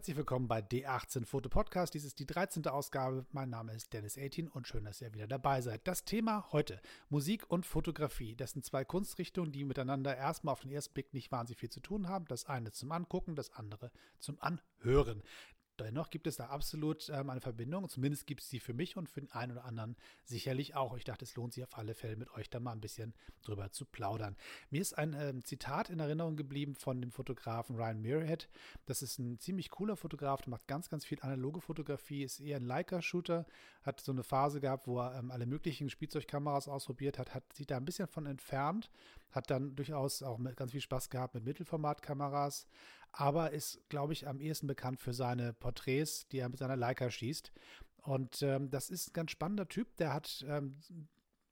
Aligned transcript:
Herzlich 0.00 0.16
willkommen 0.16 0.48
bei 0.48 0.60
D18 0.60 1.26
Foto 1.26 1.50
Podcast. 1.50 1.92
Dies 1.92 2.06
ist 2.06 2.18
die 2.20 2.24
13. 2.24 2.66
Ausgabe. 2.68 3.26
Mein 3.32 3.50
Name 3.50 3.74
ist 3.74 3.92
Dennis 3.92 4.16
18 4.16 4.48
und 4.48 4.66
schön, 4.66 4.86
dass 4.86 5.02
ihr 5.02 5.12
wieder 5.12 5.26
dabei 5.26 5.60
seid. 5.60 5.86
Das 5.86 6.06
Thema 6.06 6.50
heute: 6.52 6.80
Musik 7.10 7.44
und 7.50 7.66
Fotografie. 7.66 8.34
Das 8.34 8.52
sind 8.52 8.64
zwei 8.64 8.82
Kunstrichtungen, 8.82 9.52
die 9.52 9.62
miteinander 9.62 10.16
erstmal 10.16 10.52
auf 10.52 10.60
den 10.60 10.70
ersten 10.70 10.94
Blick 10.94 11.12
nicht 11.12 11.30
wahnsinnig 11.30 11.60
viel 11.60 11.68
zu 11.68 11.80
tun 11.80 12.08
haben. 12.08 12.24
Das 12.28 12.46
eine 12.46 12.72
zum 12.72 12.92
Angucken, 12.92 13.36
das 13.36 13.52
andere 13.52 13.90
zum 14.18 14.38
Anhören. 14.40 15.22
Dennoch 15.84 16.10
gibt 16.10 16.26
es 16.26 16.36
da 16.36 16.46
absolut 16.46 17.08
ähm, 17.10 17.30
eine 17.30 17.40
Verbindung. 17.40 17.88
Zumindest 17.88 18.26
gibt 18.26 18.42
es 18.42 18.48
die 18.48 18.60
für 18.60 18.74
mich 18.74 18.96
und 18.96 19.08
für 19.08 19.20
den 19.20 19.30
einen 19.32 19.52
oder 19.52 19.64
anderen 19.64 19.96
sicherlich 20.24 20.74
auch. 20.74 20.96
Ich 20.96 21.04
dachte, 21.04 21.24
es 21.24 21.34
lohnt 21.36 21.52
sich 21.52 21.64
auf 21.64 21.76
alle 21.76 21.94
Fälle, 21.94 22.16
mit 22.16 22.30
euch 22.32 22.50
da 22.50 22.60
mal 22.60 22.72
ein 22.72 22.80
bisschen 22.80 23.14
drüber 23.42 23.70
zu 23.70 23.84
plaudern. 23.84 24.36
Mir 24.70 24.80
ist 24.80 24.96
ein 24.96 25.14
ähm, 25.18 25.44
Zitat 25.44 25.90
in 25.90 26.00
Erinnerung 26.00 26.36
geblieben 26.36 26.74
von 26.74 27.00
dem 27.00 27.10
Fotografen 27.10 27.76
Ryan 27.76 28.00
Muirhead. 28.00 28.48
Das 28.86 29.02
ist 29.02 29.18
ein 29.18 29.38
ziemlich 29.38 29.70
cooler 29.70 29.96
Fotograf, 29.96 30.42
der 30.42 30.50
macht 30.50 30.66
ganz, 30.66 30.88
ganz 30.88 31.04
viel 31.04 31.20
analoge 31.20 31.60
Fotografie, 31.60 32.24
ist 32.24 32.40
eher 32.40 32.56
ein 32.56 32.64
Leica-Shooter, 32.64 33.46
hat 33.82 34.00
so 34.00 34.12
eine 34.12 34.22
Phase 34.22 34.60
gehabt, 34.60 34.86
wo 34.86 35.00
er 35.00 35.18
ähm, 35.18 35.30
alle 35.30 35.46
möglichen 35.46 35.90
Spielzeugkameras 35.90 36.68
ausprobiert 36.68 37.18
hat, 37.18 37.34
hat 37.34 37.52
sich 37.52 37.66
da 37.66 37.76
ein 37.76 37.84
bisschen 37.84 38.08
von 38.08 38.26
entfernt, 38.26 38.90
hat 39.30 39.50
dann 39.50 39.76
durchaus 39.76 40.22
auch 40.22 40.38
ganz 40.56 40.72
viel 40.72 40.80
Spaß 40.80 41.08
gehabt 41.10 41.34
mit 41.34 41.44
Mittelformatkameras, 41.44 42.66
aber 43.12 43.50
ist, 43.50 43.80
glaube 43.88 44.12
ich, 44.12 44.26
am 44.28 44.40
ehesten 44.40 44.66
bekannt 44.66 45.00
für 45.00 45.12
seine 45.12 45.52
Porträts, 45.52 46.28
die 46.28 46.38
er 46.38 46.48
mit 46.48 46.58
seiner 46.58 46.76
Leica 46.76 47.10
schießt. 47.10 47.52
Und 48.02 48.42
ähm, 48.42 48.70
das 48.70 48.90
ist 48.90 49.10
ein 49.10 49.12
ganz 49.12 49.30
spannender 49.30 49.68
Typ. 49.68 49.96
Der 49.96 50.12
hat, 50.12 50.44
ähm, 50.48 50.76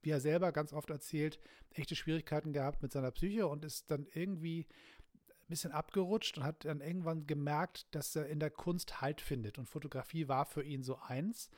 wie 0.02 0.10
er 0.10 0.20
selber 0.20 0.52
ganz 0.52 0.72
oft 0.72 0.90
erzählt, 0.90 1.38
echte 1.74 1.96
Schwierigkeiten 1.96 2.52
gehabt 2.52 2.82
mit 2.82 2.92
seiner 2.92 3.10
Psyche 3.10 3.46
und 3.46 3.64
ist 3.64 3.90
dann 3.90 4.06
irgendwie 4.14 4.66
ein 5.48 5.48
bisschen 5.48 5.72
abgerutscht 5.72 6.38
und 6.38 6.44
hat 6.44 6.64
dann 6.64 6.80
irgendwann 6.80 7.26
gemerkt, 7.26 7.86
dass 7.94 8.14
er 8.16 8.26
in 8.26 8.40
der 8.40 8.50
Kunst 8.50 9.00
Halt 9.00 9.20
findet. 9.20 9.58
Und 9.58 9.68
Fotografie 9.68 10.28
war 10.28 10.46
für 10.46 10.62
ihn 10.62 10.82
so 10.82 10.98
eins. 10.98 11.50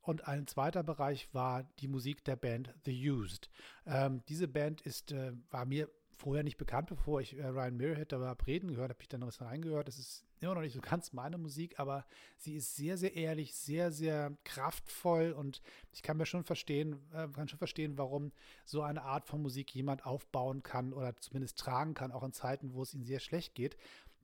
Und 0.00 0.26
ein 0.26 0.46
zweiter 0.46 0.82
Bereich 0.82 1.28
war 1.34 1.64
die 1.80 1.88
Musik 1.88 2.24
der 2.24 2.36
Band 2.36 2.74
The 2.84 3.10
Used. 3.10 3.50
Ähm, 3.84 4.22
diese 4.28 4.48
Band 4.48 4.80
ist, 4.80 5.12
äh, 5.12 5.32
war 5.50 5.66
mir 5.66 5.90
vorher 6.18 6.42
nicht 6.42 6.56
bekannt, 6.56 6.88
bevor 6.88 7.20
ich 7.20 7.36
äh, 7.36 7.46
Ryan 7.46 7.76
Muirhead 7.76 8.12
da 8.12 8.32
reden 8.46 8.70
gehört, 8.70 8.90
habe 8.90 9.02
ich 9.02 9.08
dann 9.08 9.20
noch 9.20 9.28
was 9.28 9.40
reingehört. 9.40 9.88
Das 9.88 9.98
ist 9.98 10.24
immer 10.40 10.54
noch 10.54 10.62
nicht 10.62 10.74
so 10.74 10.80
ganz 10.80 11.12
meine 11.12 11.38
Musik, 11.38 11.78
aber 11.78 12.04
sie 12.36 12.56
ist 12.56 12.76
sehr, 12.76 12.98
sehr 12.98 13.14
ehrlich, 13.14 13.54
sehr, 13.54 13.92
sehr 13.92 14.36
kraftvoll 14.44 15.32
und 15.32 15.62
ich 15.92 16.02
kann 16.02 16.16
mir 16.16 16.26
schon 16.26 16.44
verstehen, 16.44 16.96
äh, 17.12 17.28
kann 17.28 17.48
schon 17.48 17.58
verstehen, 17.58 17.96
warum 17.96 18.32
so 18.64 18.82
eine 18.82 19.02
Art 19.02 19.26
von 19.26 19.40
Musik 19.40 19.74
jemand 19.74 20.04
aufbauen 20.04 20.62
kann 20.62 20.92
oder 20.92 21.16
zumindest 21.16 21.58
tragen 21.58 21.94
kann, 21.94 22.12
auch 22.12 22.24
in 22.24 22.32
Zeiten, 22.32 22.74
wo 22.74 22.82
es 22.82 22.94
ihm 22.94 23.04
sehr 23.04 23.20
schlecht 23.20 23.54
geht. 23.54 23.76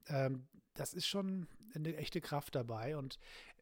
Ähm, 0.09 0.47
das 0.75 0.93
ist 0.93 1.07
schon 1.07 1.47
eine 1.75 1.97
echte 1.97 2.21
Kraft 2.21 2.55
dabei 2.55 2.97
und 2.97 3.19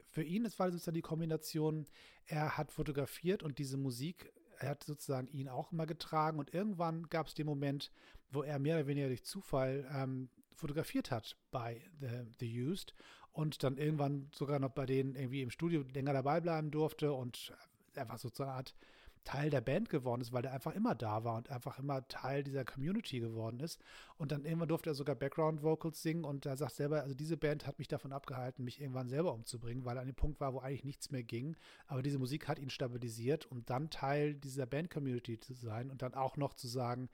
für 0.09 0.23
ihn, 0.23 0.45
es 0.45 0.59
war 0.59 0.71
sozusagen 0.71 0.95
die 0.95 1.03
Kombination, 1.03 1.87
er 2.27 2.59
hat 2.59 2.71
fotografiert 2.71 3.43
und 3.43 3.59
diese 3.59 3.79
Musik 3.79 4.33
er 4.63 4.71
hat 4.71 4.85
sozusagen 4.85 5.29
ihn 5.29 5.49
auch 5.49 5.73
immer 5.73 5.87
getragen 5.87 6.39
und 6.39 6.55
irgendwann 6.55 7.09
gab 7.09 7.27
es 7.27 7.35
den 7.35 7.47
Moment, 7.47 7.91
wo 8.31 8.43
er 8.43 8.59
mehr 8.59 8.77
oder 8.77 8.87
weniger 8.87 9.09
durch 9.09 9.25
Zufall 9.25 9.89
ähm, 9.95 10.29
fotografiert 10.55 11.11
hat 11.11 11.37
bei 11.51 11.83
The, 12.01 12.27
The 12.39 12.63
Used 12.63 12.95
und 13.33 13.63
dann 13.63 13.77
irgendwann 13.77 14.29
sogar 14.35 14.59
noch 14.59 14.71
bei 14.71 14.87
denen 14.87 15.15
irgendwie 15.17 15.43
im 15.43 15.51
Studio 15.51 15.83
länger 15.93 16.13
dabei 16.13 16.41
bleiben 16.41 16.71
durfte 16.71 17.13
und 17.13 17.53
einfach 17.97 18.19
so 18.19 18.31
eine 18.39 18.53
Art 18.53 18.75
Teil 19.25 19.51
der 19.51 19.61
Band 19.61 19.89
geworden 19.89 20.21
ist, 20.21 20.33
weil 20.33 20.45
er 20.45 20.53
einfach 20.53 20.75
immer 20.75 20.95
da 20.95 21.25
war 21.25 21.37
und 21.37 21.51
einfach 21.51 21.79
immer 21.79 22.07
Teil 22.09 22.43
dieser 22.43 22.65
Community 22.65 23.21
geworden 23.21 23.61
ist. 23.61 23.81
Und 24.17 24.33
dann 24.33 24.45
irgendwann 24.45 24.69
durfte 24.69 24.91
er 24.91 24.95
sogar 24.95 25.15
Background 25.15 25.63
Vocals 25.63 26.03
singen 26.03 26.25
und 26.25 26.47
er 26.47 26.57
sagt 26.57 26.75
selber, 26.75 27.03
also 27.03 27.15
diese 27.15 27.37
Band 27.37 27.67
hat 27.67 27.79
mich 27.79 27.89
davon 27.89 28.13
abgehalten, 28.13 28.65
mich 28.65 28.81
irgendwann 28.81 29.09
selber 29.09 29.33
umzubringen, 29.33 29.85
weil 29.85 29.97
er 29.97 30.01
an 30.01 30.09
dem 30.09 30.17
Punkt 30.17 30.41
war, 30.41 30.55
wo 30.55 30.61
eigentlich 30.61 30.85
nichts 30.85 31.11
mehr 31.11 31.23
ging. 31.23 31.57
Aber 31.87 32.03
diese 32.03 32.19
Musik 32.19 32.49
hat 32.49 32.59
ihn 32.59 32.71
stabilisiert, 32.71 33.47
um 33.47 33.65
dann 33.65 33.91
Teil 33.91 34.35
dieser 34.35 34.67
Band-Community 34.67 35.39
zu 35.39 35.55
sein 35.55 35.91
und 35.91 36.03
dann 36.03 36.15
auch 36.15 36.37
noch 36.37 36.55
zu 36.55 36.67
sagen, 36.67 37.09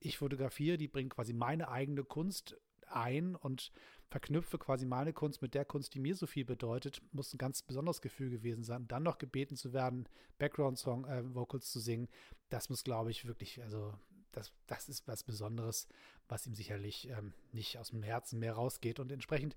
ich 0.00 0.18
fotografiere, 0.18 0.76
die 0.76 0.88
bringt 0.88 1.14
quasi 1.14 1.32
meine 1.32 1.68
eigene 1.68 2.04
Kunst 2.04 2.56
ein 2.88 3.34
und 3.34 3.72
verknüpfe 4.08 4.58
quasi 4.58 4.86
meine 4.86 5.12
Kunst 5.12 5.42
mit 5.42 5.54
der 5.54 5.64
Kunst, 5.64 5.94
die 5.94 6.00
mir 6.00 6.14
so 6.14 6.26
viel 6.26 6.44
bedeutet, 6.44 7.02
muss 7.12 7.34
ein 7.34 7.38
ganz 7.38 7.62
besonderes 7.62 8.00
Gefühl 8.00 8.30
gewesen 8.30 8.62
sein. 8.62 8.86
dann 8.88 9.02
noch 9.02 9.18
gebeten 9.18 9.56
zu 9.56 9.72
werden, 9.72 10.08
Background-Song, 10.38 11.04
äh, 11.06 11.60
zu 11.60 11.80
singen, 11.80 12.08
das 12.48 12.68
muss, 12.68 12.84
glaube 12.84 13.10
ich, 13.10 13.26
wirklich, 13.26 13.62
also 13.62 13.94
das, 14.32 14.52
das 14.66 14.88
ist 14.88 15.08
was 15.08 15.22
Besonderes, 15.22 15.88
was 16.28 16.46
ihm 16.46 16.54
sicherlich 16.54 17.08
ähm, 17.08 17.32
nicht 17.52 17.78
aus 17.78 17.90
dem 17.90 18.02
Herzen 18.02 18.38
mehr 18.38 18.52
rausgeht. 18.52 19.00
Und 19.00 19.10
entsprechend 19.10 19.56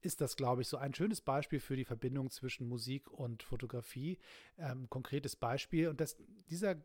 ist 0.00 0.20
das, 0.20 0.36
glaube 0.36 0.62
ich, 0.62 0.68
so 0.68 0.76
ein 0.76 0.94
schönes 0.94 1.20
Beispiel 1.20 1.60
für 1.60 1.76
die 1.76 1.84
Verbindung 1.84 2.30
zwischen 2.30 2.68
Musik 2.68 3.10
und 3.10 3.42
Fotografie. 3.42 4.18
Ähm, 4.58 4.88
konkretes 4.88 5.36
Beispiel. 5.36 5.88
Und 5.88 6.00
das, 6.00 6.16
dieser 6.50 6.76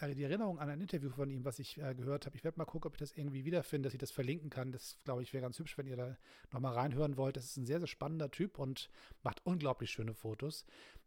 die 0.00 0.22
Erinnerung 0.22 0.58
an 0.58 0.68
ein 0.68 0.80
Interview 0.80 1.10
von 1.10 1.30
ihm, 1.30 1.44
was 1.44 1.58
ich 1.58 1.78
äh, 1.80 1.94
gehört 1.94 2.26
habe. 2.26 2.36
Ich 2.36 2.44
werde 2.44 2.58
mal 2.58 2.64
gucken, 2.64 2.88
ob 2.88 2.94
ich 2.94 3.00
das 3.00 3.12
irgendwie 3.12 3.44
wiederfinde, 3.44 3.86
dass 3.86 3.94
ich 3.94 4.00
das 4.00 4.10
verlinken 4.10 4.50
kann. 4.50 4.72
Das, 4.72 4.98
glaube 5.04 5.22
ich, 5.22 5.32
wäre 5.32 5.42
ganz 5.42 5.58
hübsch, 5.58 5.78
wenn 5.78 5.86
ihr 5.86 5.96
da 5.96 6.16
nochmal 6.52 6.74
reinhören 6.74 7.16
wollt. 7.16 7.36
Das 7.36 7.44
ist 7.44 7.56
ein 7.56 7.66
sehr, 7.66 7.78
sehr 7.78 7.86
spannender 7.86 8.30
Typ 8.30 8.58
und 8.58 8.90
macht 9.22 9.44
unglaublich 9.44 9.90
schöne 9.90 10.14
Fotos. 10.14 10.64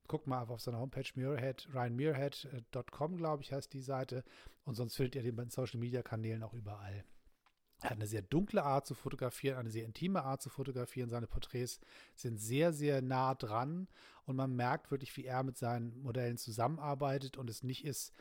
Guckt 0.07 0.27
mal 0.27 0.43
auf 0.43 0.61
seiner 0.61 0.79
Homepage 0.79 1.05
Muirhead, 1.15 1.67
ryanmuirhead.com, 1.73 3.17
glaube 3.17 3.43
ich, 3.43 3.53
heißt 3.53 3.71
die 3.73 3.81
Seite. 3.81 4.23
Und 4.65 4.75
sonst 4.75 4.95
findet 4.95 5.15
ihr 5.15 5.23
den 5.23 5.35
bei 5.35 5.43
den 5.43 5.51
Social 5.51 5.79
Media 5.79 6.01
Kanälen 6.01 6.41
auch 6.43 6.53
überall. 6.53 7.03
Er 7.81 7.91
hat 7.91 7.97
eine 7.97 8.07
sehr 8.07 8.21
dunkle 8.21 8.63
Art 8.63 8.85
zu 8.85 8.93
fotografieren, 8.93 9.57
eine 9.57 9.69
sehr 9.69 9.85
intime 9.85 10.23
Art 10.23 10.41
zu 10.41 10.49
fotografieren. 10.49 11.09
Seine 11.09 11.27
Porträts 11.27 11.79
sind 12.13 12.37
sehr, 12.37 12.73
sehr 12.73 13.01
nah 13.01 13.35
dran 13.35 13.87
und 14.25 14.35
man 14.35 14.53
merkt 14.53 14.91
wirklich, 14.91 15.15
wie 15.15 15.25
er 15.25 15.43
mit 15.43 15.57
seinen 15.57 16.01
Modellen 16.01 16.37
zusammenarbeitet 16.37 17.37
und 17.37 17.49
es 17.49 17.63
nicht 17.63 17.85
ist, 17.85 18.13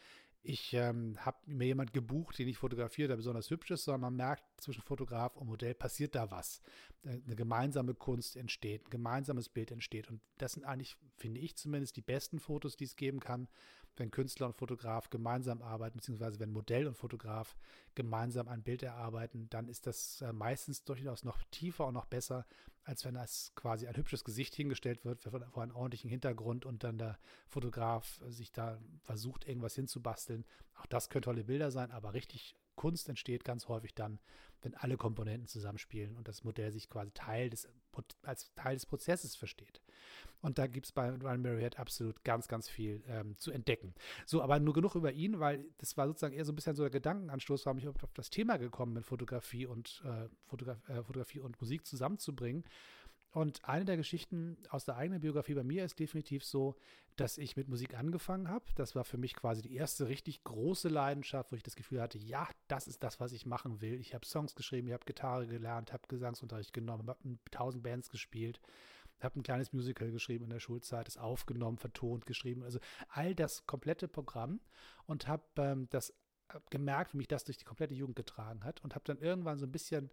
ich 0.42 0.72
ähm, 0.72 1.16
habe 1.18 1.38
mir 1.46 1.66
jemand 1.66 1.92
gebucht, 1.92 2.38
den 2.38 2.48
ich 2.48 2.58
fotografiere, 2.58 3.08
der 3.08 3.16
besonders 3.16 3.50
hübsch 3.50 3.70
ist, 3.70 3.84
sondern 3.84 4.00
man 4.02 4.16
merkt, 4.16 4.44
zwischen 4.58 4.82
Fotograf 4.82 5.36
und 5.36 5.48
Modell 5.48 5.74
passiert 5.74 6.14
da 6.14 6.30
was. 6.30 6.60
Äh, 7.02 7.20
eine 7.24 7.36
gemeinsame 7.36 7.94
Kunst 7.94 8.36
entsteht, 8.36 8.86
ein 8.86 8.90
gemeinsames 8.90 9.48
Bild 9.48 9.70
entsteht. 9.70 10.08
Und 10.08 10.20
das 10.38 10.52
sind 10.52 10.64
eigentlich, 10.64 10.96
finde 11.16 11.40
ich 11.40 11.56
zumindest, 11.56 11.96
die 11.96 12.02
besten 12.02 12.38
Fotos, 12.40 12.76
die 12.76 12.84
es 12.84 12.96
geben 12.96 13.20
kann, 13.20 13.48
wenn 13.96 14.10
Künstler 14.10 14.46
und 14.46 14.56
Fotograf 14.56 15.10
gemeinsam 15.10 15.60
arbeiten, 15.60 15.98
beziehungsweise 15.98 16.38
wenn 16.38 16.52
Modell 16.52 16.86
und 16.86 16.96
Fotograf 16.96 17.56
gemeinsam 17.94 18.48
ein 18.48 18.62
Bild 18.62 18.82
erarbeiten, 18.82 19.48
dann 19.50 19.68
ist 19.68 19.86
das 19.86 20.22
äh, 20.22 20.32
meistens 20.32 20.84
durchaus 20.84 21.24
noch 21.24 21.42
tiefer 21.50 21.86
und 21.86 21.94
noch 21.94 22.06
besser, 22.06 22.46
als 22.88 23.04
wenn 23.04 23.14
das 23.14 23.52
quasi 23.54 23.86
ein 23.86 23.96
hübsches 23.96 24.24
Gesicht 24.24 24.54
hingestellt 24.54 25.04
wird 25.04 25.20
vor 25.20 25.62
einem 25.62 25.76
ordentlichen 25.76 26.08
Hintergrund 26.08 26.64
und 26.64 26.84
dann 26.84 26.96
der 26.96 27.18
Fotograf 27.46 28.18
sich 28.28 28.50
da 28.50 28.80
versucht, 29.02 29.46
irgendwas 29.46 29.74
hinzubasteln 29.74 30.42
basteln. 30.42 30.80
Auch 30.80 30.86
das 30.86 31.10
können 31.10 31.22
tolle 31.22 31.44
Bilder 31.44 31.70
sein, 31.70 31.90
aber 31.90 32.14
richtig 32.14 32.56
Kunst 32.76 33.10
entsteht 33.10 33.44
ganz 33.44 33.68
häufig 33.68 33.94
dann, 33.94 34.20
wenn 34.62 34.74
alle 34.74 34.96
Komponenten 34.96 35.46
zusammenspielen 35.46 36.16
und 36.16 36.28
das 36.28 36.44
Modell 36.44 36.72
sich 36.72 36.88
quasi 36.88 37.10
Teil 37.12 37.50
des, 37.50 37.68
als 38.22 38.52
Teil 38.54 38.74
des 38.74 38.86
Prozesses 38.86 39.36
versteht. 39.36 39.80
Und 40.40 40.58
da 40.58 40.66
gibt 40.66 40.86
es 40.86 40.92
bei 40.92 41.10
Ryan 41.10 41.42
Marriott 41.42 41.78
absolut 41.78 42.22
ganz, 42.24 42.46
ganz 42.48 42.68
viel 42.68 43.02
ähm, 43.08 43.36
zu 43.38 43.50
entdecken. 43.50 43.94
So, 44.24 44.42
aber 44.42 44.60
nur 44.60 44.74
genug 44.74 44.94
über 44.94 45.12
ihn, 45.12 45.40
weil 45.40 45.64
das 45.78 45.96
war 45.96 46.06
sozusagen 46.06 46.34
eher 46.34 46.44
so 46.44 46.52
ein 46.52 46.56
bisschen 46.56 46.76
so 46.76 46.82
der 46.82 46.90
Gedankenanstoß, 46.90 47.66
warum 47.66 47.78
ich 47.78 47.88
auf 47.88 47.96
das 48.14 48.30
Thema 48.30 48.56
gekommen 48.56 48.94
bin, 48.94 49.02
Fotografie 49.02 49.66
und, 49.66 50.02
äh, 50.04 50.28
Fotograf 50.46 50.88
äh, 50.88 51.02
Fotografie 51.02 51.40
und 51.40 51.60
Musik 51.60 51.86
zusammenzubringen. 51.86 52.64
Und 53.30 53.64
eine 53.68 53.84
der 53.84 53.96
Geschichten 53.96 54.56
aus 54.70 54.84
der 54.84 54.96
eigenen 54.96 55.20
Biografie 55.20 55.54
bei 55.54 55.62
mir 55.62 55.84
ist 55.84 55.98
definitiv 55.98 56.44
so, 56.44 56.76
dass 57.16 57.36
ich 57.36 57.56
mit 57.56 57.68
Musik 57.68 57.96
angefangen 57.98 58.48
habe. 58.48 58.64
Das 58.76 58.94
war 58.94 59.04
für 59.04 59.18
mich 59.18 59.34
quasi 59.34 59.60
die 59.60 59.74
erste 59.74 60.08
richtig 60.08 60.44
große 60.44 60.88
Leidenschaft, 60.88 61.52
wo 61.52 61.56
ich 61.56 61.62
das 61.62 61.76
Gefühl 61.76 62.00
hatte, 62.00 62.18
ja, 62.18 62.48
das 62.68 62.86
ist 62.86 63.02
das, 63.02 63.20
was 63.20 63.32
ich 63.32 63.44
machen 63.44 63.80
will. 63.80 64.00
Ich 64.00 64.14
habe 64.14 64.24
Songs 64.24 64.54
geschrieben, 64.54 64.88
ich 64.88 64.94
habe 64.94 65.04
Gitarre 65.04 65.46
gelernt, 65.46 65.92
habe 65.92 66.08
Gesangsunterricht 66.08 66.72
genommen, 66.72 67.08
habe 67.08 67.38
tausend 67.50 67.82
Bands 67.82 68.08
gespielt, 68.08 68.60
habe 69.20 69.40
ein 69.40 69.42
kleines 69.42 69.72
Musical 69.72 70.10
geschrieben 70.10 70.44
in 70.44 70.50
der 70.50 70.60
Schulzeit, 70.60 71.08
es 71.08 71.18
aufgenommen, 71.18 71.76
vertont, 71.76 72.24
geschrieben. 72.24 72.62
Also 72.62 72.78
all 73.08 73.34
das 73.34 73.66
komplette 73.66 74.08
Programm 74.08 74.60
und 75.06 75.26
habe 75.26 75.42
ähm, 75.56 75.88
das 75.90 76.14
gemerkt, 76.70 77.12
wie 77.12 77.18
mich 77.18 77.28
das 77.28 77.44
durch 77.44 77.58
die 77.58 77.64
komplette 77.64 77.94
Jugend 77.94 78.16
getragen 78.16 78.64
hat 78.64 78.82
und 78.82 78.94
habe 78.94 79.04
dann 79.04 79.18
irgendwann 79.18 79.58
so 79.58 79.66
ein 79.66 79.72
bisschen 79.72 80.10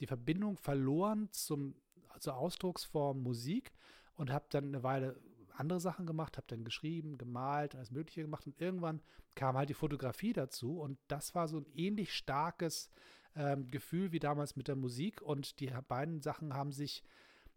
die 0.00 0.06
Verbindung 0.06 0.56
verloren 0.56 1.28
zum, 1.32 1.74
zur 2.20 2.36
Ausdrucksform 2.36 3.22
Musik 3.22 3.72
und 4.16 4.30
habe 4.30 4.46
dann 4.50 4.66
eine 4.66 4.82
Weile 4.82 5.20
andere 5.52 5.80
Sachen 5.80 6.06
gemacht, 6.06 6.36
habe 6.36 6.46
dann 6.48 6.64
geschrieben, 6.64 7.18
gemalt, 7.18 7.74
alles 7.74 7.90
Mögliche 7.90 8.22
gemacht 8.22 8.46
und 8.46 8.60
irgendwann 8.60 9.00
kam 9.34 9.56
halt 9.56 9.68
die 9.68 9.74
Fotografie 9.74 10.32
dazu 10.32 10.80
und 10.80 10.98
das 11.08 11.34
war 11.34 11.48
so 11.48 11.58
ein 11.58 11.66
ähnlich 11.74 12.14
starkes 12.14 12.90
ähm, 13.34 13.70
Gefühl 13.70 14.12
wie 14.12 14.20
damals 14.20 14.56
mit 14.56 14.68
der 14.68 14.76
Musik 14.76 15.20
und 15.20 15.60
die 15.60 15.70
beiden 15.88 16.20
Sachen 16.20 16.54
haben 16.54 16.72
sich 16.72 17.02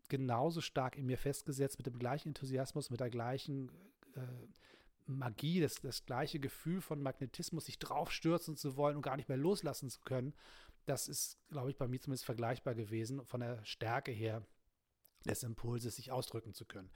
genauso 0.10 0.62
stark 0.62 0.98
in 0.98 1.06
mir 1.06 1.18
festgesetzt 1.18 1.78
mit 1.78 1.88
dem 1.88 1.98
gleichen 1.98 2.30
Enthusiasmus, 2.30 2.90
mit 2.90 3.00
der 3.00 3.10
gleichen 3.10 3.70
äh, 4.16 4.22
Magie, 5.08 5.62
das, 5.62 5.76
das 5.82 6.06
gleiche 6.06 6.40
Gefühl 6.40 6.82
von 6.82 7.02
Magnetismus, 7.02 7.66
sich 7.66 7.80
draufstürzen 7.80 8.58
zu 8.58 8.78
wollen 8.78 8.96
und 8.96 9.02
gar 9.02 9.18
nicht 9.18 9.30
mehr 9.30 9.38
loslassen 9.38 9.90
zu 9.90 10.02
können, 10.02 10.34
das 10.86 11.08
ist, 11.08 11.38
glaube 11.50 11.70
ich, 11.70 11.78
bei 11.78 11.88
mir 11.88 12.00
zumindest 12.00 12.26
vergleichbar 12.26 12.76
gewesen 12.76 13.26
von 13.26 13.42
der 13.42 13.64
Stärke 13.66 14.12
her. 14.12 14.46
des 15.26 15.44
Impulses, 15.44 15.96
sich 15.98 16.12
ausdrücken 16.12 16.54
zu 16.54 16.66
können. 16.66 16.90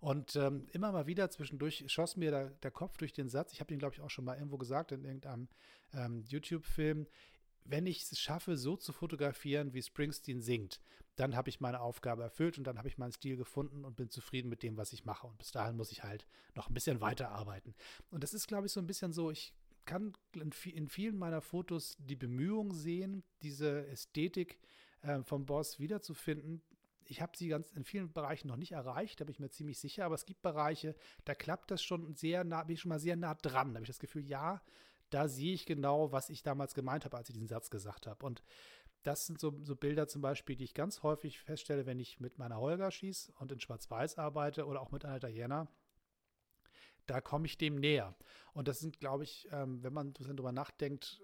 Und 0.00 0.36
ähm, 0.36 0.66
immer 0.72 0.92
mal 0.92 1.06
wieder 1.06 1.30
zwischendurch 1.30 1.84
schoss 1.88 2.16
mir 2.16 2.30
der, 2.30 2.50
der 2.50 2.70
Kopf 2.70 2.96
durch 2.98 3.12
den 3.12 3.28
Satz, 3.28 3.52
ich 3.52 3.60
habe 3.60 3.68
den, 3.68 3.78
glaube 3.78 3.94
ich, 3.94 4.00
auch 4.00 4.10
schon 4.10 4.24
mal 4.24 4.36
irgendwo 4.36 4.58
gesagt 4.58 4.92
in 4.92 5.04
irgendeinem 5.04 5.48
ähm, 5.92 6.22
YouTube-Film, 6.26 7.06
wenn 7.64 7.86
ich 7.86 8.02
es 8.02 8.18
schaffe, 8.18 8.56
so 8.56 8.76
zu 8.76 8.92
fotografieren, 8.92 9.74
wie 9.74 9.82
Springsteen 9.82 10.40
singt, 10.40 10.80
dann 11.16 11.34
habe 11.34 11.48
ich 11.48 11.60
meine 11.60 11.80
Aufgabe 11.80 12.22
erfüllt 12.22 12.58
und 12.58 12.64
dann 12.64 12.78
habe 12.78 12.88
ich 12.88 12.98
meinen 12.98 13.12
Stil 13.12 13.36
gefunden 13.36 13.84
und 13.84 13.96
bin 13.96 14.10
zufrieden 14.10 14.48
mit 14.48 14.62
dem, 14.62 14.76
was 14.76 14.92
ich 14.92 15.04
mache. 15.04 15.26
Und 15.26 15.38
bis 15.38 15.50
dahin 15.50 15.76
muss 15.76 15.90
ich 15.90 16.02
halt 16.02 16.26
noch 16.54 16.68
ein 16.68 16.74
bisschen 16.74 17.00
weiterarbeiten. 17.00 17.74
Und 18.10 18.22
das 18.22 18.34
ist, 18.34 18.46
glaube 18.46 18.66
ich, 18.66 18.72
so 18.72 18.80
ein 18.80 18.86
bisschen 18.86 19.12
so, 19.12 19.30
ich 19.30 19.54
kann 19.86 20.12
in 20.34 20.88
vielen 20.88 21.16
meiner 21.16 21.40
Fotos 21.40 21.96
die 21.98 22.16
Bemühung 22.16 22.72
sehen, 22.72 23.22
diese 23.42 23.86
Ästhetik 23.86 24.58
äh, 25.02 25.22
vom 25.22 25.46
Boss 25.46 25.78
wiederzufinden. 25.78 26.62
Ich 27.04 27.22
habe 27.22 27.36
sie 27.36 27.48
ganz 27.48 27.70
in 27.72 27.84
vielen 27.84 28.12
Bereichen 28.12 28.48
noch 28.48 28.56
nicht 28.56 28.72
erreicht, 28.72 29.20
da 29.20 29.24
bin 29.24 29.32
ich 29.32 29.38
mir 29.38 29.50
ziemlich 29.50 29.78
sicher, 29.78 30.04
aber 30.04 30.16
es 30.16 30.26
gibt 30.26 30.42
Bereiche, 30.42 30.96
da 31.24 31.34
klappt 31.34 31.70
das 31.70 31.82
schon 31.82 32.14
sehr 32.14 32.42
nah, 32.42 32.64
bin 32.64 32.74
ich 32.74 32.80
schon 32.80 32.88
mal 32.88 32.98
sehr 32.98 33.16
nah 33.16 33.34
dran. 33.34 33.68
Da 33.68 33.76
habe 33.76 33.84
ich 33.84 33.90
das 33.90 34.00
Gefühl, 34.00 34.26
ja, 34.26 34.60
da 35.10 35.28
sehe 35.28 35.54
ich 35.54 35.66
genau, 35.66 36.10
was 36.10 36.30
ich 36.30 36.42
damals 36.42 36.74
gemeint 36.74 37.04
habe, 37.04 37.16
als 37.16 37.28
ich 37.28 37.34
diesen 37.34 37.48
Satz 37.48 37.70
gesagt 37.70 38.08
habe. 38.08 38.26
Und 38.26 38.42
das 39.02 39.26
sind 39.26 39.38
so, 39.38 39.56
so, 39.62 39.76
Bilder 39.76 40.08
zum 40.08 40.20
Beispiel, 40.20 40.56
die 40.56 40.64
ich 40.64 40.74
ganz 40.74 41.04
häufig 41.04 41.38
feststelle, 41.38 41.86
wenn 41.86 42.00
ich 42.00 42.18
mit 42.18 42.38
meiner 42.38 42.58
Holger 42.58 42.90
schieße 42.90 43.32
und 43.38 43.52
in 43.52 43.60
Schwarz-Weiß 43.60 44.18
arbeite 44.18 44.66
oder 44.66 44.80
auch 44.80 44.90
mit 44.90 45.04
einer 45.04 45.20
Diana. 45.20 45.68
Da 47.06 47.20
komme 47.20 47.46
ich 47.46 47.58
dem 47.58 47.76
näher. 47.76 48.14
Und 48.52 48.68
das 48.68 48.80
sind, 48.80 49.00
glaube 49.00 49.24
ich, 49.24 49.48
ähm, 49.50 49.82
wenn 49.82 49.92
man 49.92 50.12
darüber 50.14 50.52
nachdenkt, 50.52 51.22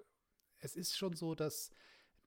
es 0.58 0.76
ist 0.76 0.96
schon 0.96 1.14
so, 1.14 1.34
dass 1.34 1.70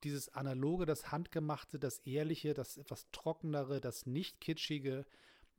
dieses 0.03 0.29
Analoge, 0.29 0.85
das 0.85 1.11
Handgemachte, 1.11 1.79
das 1.79 1.99
Ehrliche, 1.99 2.53
das 2.53 2.77
etwas 2.77 3.09
Trockenere, 3.11 3.81
das 3.81 4.05
Nicht-Kitschige, 4.05 5.05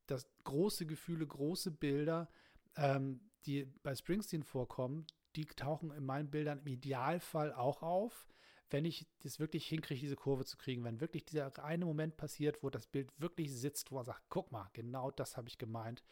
das 0.07 0.29
große 0.45 0.87
Gefühle, 0.87 1.27
große 1.27 1.71
Bilder, 1.71 2.29
ähm, 2.77 3.21
die 3.47 3.65
bei 3.83 3.95
Springsteen 3.95 4.43
vorkommen, 4.43 5.07
die 5.35 5.47
tauchen 5.47 5.91
in 5.91 6.05
meinen 6.05 6.31
Bildern 6.31 6.61
im 6.61 6.67
Idealfall 6.67 7.53
auch 7.53 7.83
auf, 7.83 8.29
wenn 8.71 8.85
ich 8.85 9.07
das 9.21 9.39
wirklich 9.39 9.67
hinkriege, 9.67 10.01
diese 10.01 10.17
Kurve 10.17 10.45
zu 10.45 10.57
kriegen, 10.57 10.83
wenn 10.85 11.01
wirklich 11.01 11.25
dieser 11.25 11.65
eine 11.65 11.85
Moment 11.85 12.17
passiert, 12.17 12.63
wo 12.63 12.71
das 12.71 12.87
Bild 12.87 13.11
wirklich 13.19 13.55
sitzt, 13.55 13.91
wo 13.91 13.97
man 13.97 14.05
sagt, 14.05 14.23
guck 14.29 14.51
mal, 14.51 14.69
genau 14.73 15.11
das 15.11 15.37
habe 15.37 15.49
ich 15.49 15.59
gemeint, 15.59 16.03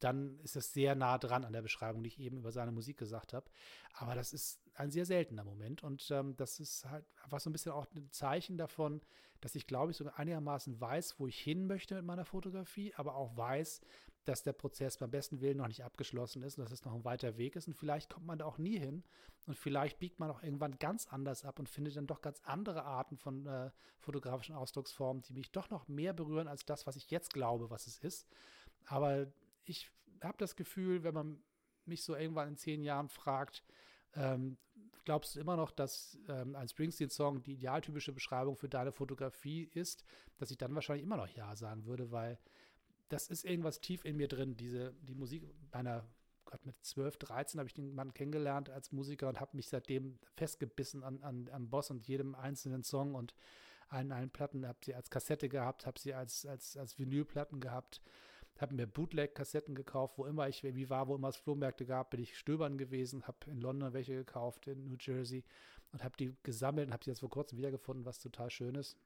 dann 0.00 0.38
ist 0.40 0.56
es 0.56 0.72
sehr 0.72 0.94
nah 0.94 1.18
dran 1.18 1.44
an 1.44 1.52
der 1.52 1.62
Beschreibung, 1.62 2.02
die 2.02 2.08
ich 2.08 2.18
eben 2.18 2.38
über 2.38 2.52
seine 2.52 2.72
Musik 2.72 2.98
gesagt 2.98 3.32
habe. 3.32 3.46
Aber 3.92 4.14
das 4.14 4.32
ist 4.32 4.60
ein 4.74 4.90
sehr 4.90 5.04
seltener 5.04 5.44
Moment 5.44 5.82
und 5.82 6.10
ähm, 6.10 6.36
das 6.36 6.58
ist 6.58 6.84
halt 6.86 7.04
einfach 7.22 7.40
so 7.40 7.50
ein 7.50 7.52
bisschen 7.52 7.72
auch 7.72 7.86
ein 7.94 8.10
Zeichen 8.10 8.56
davon, 8.56 9.02
dass 9.40 9.54
ich, 9.54 9.66
glaube 9.66 9.90
ich, 9.90 9.96
sogar 9.96 10.18
einigermaßen 10.18 10.80
weiß, 10.80 11.18
wo 11.18 11.26
ich 11.26 11.38
hin 11.38 11.66
möchte 11.66 11.94
mit 11.94 12.04
meiner 12.04 12.24
Fotografie, 12.24 12.92
aber 12.96 13.14
auch 13.14 13.36
weiß, 13.36 13.80
dass 14.24 14.42
der 14.42 14.52
Prozess 14.52 14.98
beim 14.98 15.10
besten 15.10 15.40
Willen 15.40 15.58
noch 15.58 15.68
nicht 15.68 15.84
abgeschlossen 15.84 16.42
ist 16.42 16.58
und 16.58 16.64
dass 16.64 16.72
es 16.72 16.84
noch 16.84 16.94
ein 16.94 17.04
weiter 17.04 17.38
Weg 17.38 17.56
ist 17.56 17.68
und 17.68 17.74
vielleicht 17.74 18.10
kommt 18.10 18.26
man 18.26 18.38
da 18.38 18.44
auch 18.44 18.58
nie 18.58 18.78
hin 18.78 19.02
und 19.46 19.56
vielleicht 19.56 19.98
biegt 19.98 20.20
man 20.20 20.30
auch 20.30 20.42
irgendwann 20.42 20.78
ganz 20.78 21.06
anders 21.06 21.44
ab 21.44 21.58
und 21.58 21.68
findet 21.68 21.96
dann 21.96 22.06
doch 22.06 22.20
ganz 22.20 22.40
andere 22.44 22.84
Arten 22.84 23.16
von 23.16 23.46
äh, 23.46 23.70
fotografischen 23.98 24.54
Ausdrucksformen, 24.54 25.22
die 25.22 25.32
mich 25.32 25.50
doch 25.50 25.70
noch 25.70 25.88
mehr 25.88 26.12
berühren 26.12 26.48
als 26.48 26.64
das, 26.64 26.86
was 26.86 26.96
ich 26.96 27.10
jetzt 27.10 27.32
glaube, 27.32 27.70
was 27.70 27.86
es 27.86 27.98
ist. 27.98 28.28
Aber 28.86 29.26
ich 29.64 29.90
habe 30.22 30.38
das 30.38 30.56
Gefühl, 30.56 31.02
wenn 31.02 31.14
man 31.14 31.42
mich 31.84 32.04
so 32.04 32.14
irgendwann 32.14 32.48
in 32.48 32.56
zehn 32.56 32.82
Jahren 32.82 33.08
fragt, 33.08 33.64
ähm, 34.14 34.58
glaubst 35.04 35.34
du 35.34 35.40
immer 35.40 35.56
noch, 35.56 35.70
dass 35.70 36.18
ähm, 36.28 36.54
ein 36.56 36.68
Springsteen-Song 36.68 37.42
die 37.42 37.54
idealtypische 37.54 38.12
Beschreibung 38.12 38.56
für 38.56 38.68
deine 38.68 38.92
Fotografie 38.92 39.70
ist, 39.74 40.04
dass 40.36 40.50
ich 40.50 40.58
dann 40.58 40.74
wahrscheinlich 40.74 41.04
immer 41.04 41.16
noch 41.16 41.28
Ja 41.28 41.54
sagen 41.56 41.86
würde, 41.86 42.10
weil 42.10 42.38
das 43.08 43.28
ist 43.28 43.44
irgendwas 43.44 43.80
tief 43.80 44.04
in 44.04 44.16
mir 44.16 44.28
drin, 44.28 44.56
diese, 44.56 44.94
die 45.02 45.14
Musik 45.14 45.42
meiner 45.72 46.08
Gott, 46.44 46.64
mit 46.66 46.76
12, 46.84 47.16
13 47.18 47.60
habe 47.60 47.68
ich 47.68 47.74
den 47.74 47.94
Mann 47.94 48.12
kennengelernt 48.12 48.70
als 48.70 48.92
Musiker 48.92 49.28
und 49.28 49.40
habe 49.40 49.56
mich 49.56 49.68
seitdem 49.68 50.18
festgebissen 50.36 51.04
an, 51.04 51.22
an, 51.22 51.48
am 51.52 51.70
Boss 51.70 51.90
und 51.90 52.06
jedem 52.06 52.34
einzelnen 52.34 52.82
Song 52.82 53.14
und 53.14 53.34
allen, 53.88 54.12
allen 54.12 54.30
Platten, 54.30 54.66
habe 54.66 54.78
sie 54.84 54.94
als 54.94 55.10
Kassette 55.10 55.48
gehabt, 55.48 55.86
habe 55.86 55.98
sie 55.98 56.14
als, 56.14 56.46
als, 56.46 56.76
als 56.76 56.98
Vinylplatten 56.98 57.60
gehabt, 57.60 58.00
habe 58.58 58.74
mir 58.74 58.86
Bootleg-Kassetten 58.86 59.74
gekauft, 59.74 60.18
wo 60.18 60.26
immer 60.26 60.48
ich 60.48 60.62
wie 60.62 60.90
war, 60.90 61.08
wo 61.08 61.14
immer 61.14 61.28
es 61.28 61.36
Flohmärkte 61.36 61.86
gab, 61.86 62.10
bin 62.10 62.20
ich 62.20 62.36
stöbern 62.38 62.76
gewesen, 62.78 63.26
habe 63.26 63.50
in 63.50 63.60
London 63.60 63.92
welche 63.92 64.14
gekauft, 64.14 64.66
in 64.66 64.84
New 64.84 64.96
Jersey 65.00 65.44
und 65.92 66.04
habe 66.04 66.16
die 66.18 66.36
gesammelt 66.42 66.88
und 66.88 66.92
habe 66.92 67.04
sie 67.04 67.10
jetzt 67.10 67.20
vor 67.20 67.30
kurzem 67.30 67.58
wiedergefunden, 67.58 68.04
was 68.04 68.18
total 68.18 68.50
schön 68.50 68.74
ist. 68.74 68.96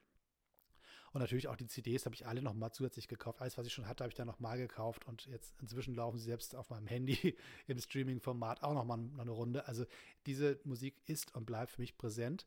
Und 1.15 1.21
natürlich 1.21 1.47
auch 1.47 1.55
die 1.55 1.67
CDs 1.67 2.05
habe 2.05 2.13
ich 2.13 2.27
alle 2.27 2.41
nochmal 2.41 2.73
zusätzlich 2.73 3.07
gekauft. 3.07 3.39
Alles, 3.39 3.57
was 3.57 3.65
ich 3.65 3.71
schon 3.71 3.87
hatte, 3.87 4.03
habe 4.03 4.11
ich 4.11 4.17
dann 4.17 4.27
nochmal 4.27 4.57
gekauft. 4.57 5.07
Und 5.07 5.27
jetzt 5.27 5.55
inzwischen 5.61 5.95
laufen 5.95 6.17
sie 6.17 6.25
selbst 6.25 6.53
auf 6.57 6.69
meinem 6.69 6.87
Handy 6.87 7.37
im 7.67 7.79
Streaming-Format 7.79 8.63
auch 8.63 8.73
nochmal 8.73 8.99
eine 9.17 9.31
Runde. 9.31 9.65
Also 9.65 9.85
diese 10.25 10.59
Musik 10.65 11.01
ist 11.05 11.33
und 11.33 11.45
bleibt 11.45 11.71
für 11.71 11.79
mich 11.79 11.97
präsent. 11.97 12.45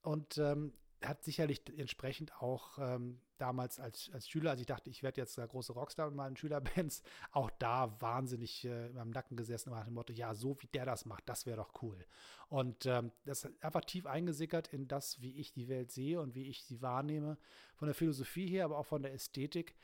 Und 0.00 0.38
ähm, 0.38 0.72
hat 1.08 1.24
sicherlich 1.24 1.62
entsprechend 1.76 2.40
auch 2.40 2.78
ähm, 2.78 3.20
damals 3.38 3.78
als, 3.78 4.10
als 4.12 4.28
Schüler, 4.28 4.50
als 4.50 4.60
ich 4.60 4.66
dachte, 4.66 4.90
ich 4.90 5.02
werde 5.02 5.20
jetzt 5.20 5.36
der 5.36 5.46
große 5.46 5.72
Rockstar 5.72 6.06
mit 6.06 6.16
meinen 6.16 6.36
Schülerbands, 6.36 7.02
auch 7.32 7.50
da 7.58 8.00
wahnsinnig 8.00 8.64
äh, 8.64 8.86
in 8.88 8.94
meinem 8.94 9.10
Nacken 9.10 9.36
gesessen 9.36 9.70
und 9.70 9.78
nach 9.78 9.84
dem 9.84 9.94
Motto, 9.94 10.12
ja, 10.12 10.34
so 10.34 10.56
wie 10.60 10.66
der 10.68 10.86
das 10.86 11.04
macht, 11.04 11.28
das 11.28 11.46
wäre 11.46 11.58
doch 11.58 11.82
cool. 11.82 12.04
Und 12.48 12.86
ähm, 12.86 13.12
das 13.24 13.44
ist 13.44 13.62
einfach 13.62 13.84
tief 13.84 14.06
eingesickert 14.06 14.68
in 14.68 14.88
das, 14.88 15.20
wie 15.20 15.36
ich 15.36 15.52
die 15.52 15.68
Welt 15.68 15.90
sehe 15.90 16.20
und 16.20 16.34
wie 16.34 16.48
ich 16.48 16.64
sie 16.64 16.80
wahrnehme, 16.82 17.38
von 17.74 17.86
der 17.86 17.94
Philosophie 17.94 18.48
her, 18.48 18.64
aber 18.64 18.78
auch 18.78 18.86
von 18.86 19.02
der 19.02 19.12
Ästhetik. 19.12 19.76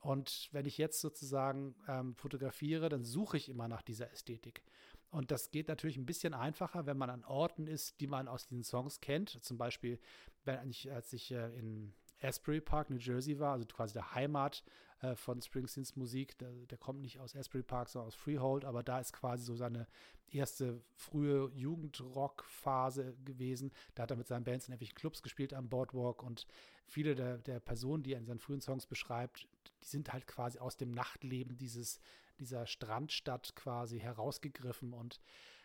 Und 0.00 0.48
wenn 0.52 0.64
ich 0.64 0.78
jetzt 0.78 1.00
sozusagen 1.00 1.74
ähm, 1.86 2.14
fotografiere, 2.14 2.88
dann 2.88 3.04
suche 3.04 3.36
ich 3.36 3.48
immer 3.48 3.68
nach 3.68 3.82
dieser 3.82 4.10
Ästhetik. 4.10 4.62
Und 5.10 5.30
das 5.30 5.50
geht 5.50 5.68
natürlich 5.68 5.96
ein 5.96 6.06
bisschen 6.06 6.34
einfacher, 6.34 6.86
wenn 6.86 6.96
man 6.96 7.10
an 7.10 7.24
Orten 7.24 7.66
ist, 7.66 8.00
die 8.00 8.06
man 8.06 8.28
aus 8.28 8.46
diesen 8.46 8.64
Songs 8.64 9.00
kennt. 9.00 9.42
Zum 9.42 9.58
Beispiel, 9.58 9.98
wenn 10.44 10.70
ich, 10.70 10.90
als 10.90 11.12
ich 11.12 11.32
äh, 11.32 11.58
in 11.58 11.92
Asbury 12.22 12.60
Park, 12.60 12.90
New 12.90 12.96
Jersey 12.96 13.38
war, 13.38 13.52
also 13.52 13.66
quasi 13.66 13.94
der 13.94 14.14
Heimat 14.14 14.62
äh, 15.00 15.14
von 15.16 15.40
Springsteens 15.40 15.96
Musik. 15.96 16.38
Der, 16.38 16.52
der, 16.52 16.78
kommt 16.78 17.00
nicht 17.00 17.18
aus 17.18 17.34
Asbury 17.34 17.62
Park, 17.62 17.88
sondern 17.88 18.08
aus 18.08 18.14
Freehold, 18.14 18.64
aber 18.64 18.82
da 18.82 19.00
ist 19.00 19.12
quasi 19.12 19.44
so 19.44 19.56
seine 19.56 19.86
erste 20.30 20.80
frühe 20.94 21.50
Jugendrock-Phase 21.54 23.16
gewesen. 23.24 23.72
Da 23.94 24.04
hat 24.04 24.10
er 24.10 24.16
mit 24.16 24.28
seinen 24.28 24.44
Bands 24.44 24.68
in 24.68 24.72
irgendwelchen 24.72 24.96
Clubs 24.96 25.22
gespielt 25.22 25.54
am 25.54 25.68
Boardwalk 25.68 26.22
und 26.22 26.46
viele 26.86 27.14
der, 27.14 27.38
der 27.38 27.60
Personen, 27.60 28.02
die 28.02 28.12
er 28.12 28.18
in 28.18 28.26
seinen 28.26 28.38
frühen 28.38 28.60
Songs 28.60 28.86
beschreibt, 28.86 29.48
die 29.82 29.86
sind 29.86 30.12
halt 30.12 30.26
quasi 30.26 30.58
aus 30.58 30.76
dem 30.76 30.92
Nachtleben 30.92 31.56
dieses, 31.56 32.00
dieser 32.40 32.66
Strandstadt 32.66 33.54
quasi 33.54 34.00
herausgegriffen 34.00 34.92
und 34.92 35.20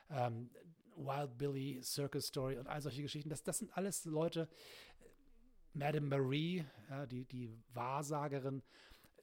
ähm, 0.09 0.51
Wild 0.95 1.37
Billy, 1.37 1.81
Circus 1.81 2.27
Story 2.27 2.57
und 2.57 2.67
all 2.67 2.81
solche 2.81 3.01
Geschichten. 3.01 3.29
Das, 3.29 3.43
das 3.43 3.59
sind 3.59 3.75
alles 3.75 4.05
Leute, 4.05 4.47
Madame 5.73 6.07
Marie, 6.07 6.65
ja, 6.89 7.05
die, 7.05 7.25
die 7.25 7.57
Wahrsagerin, 7.73 8.63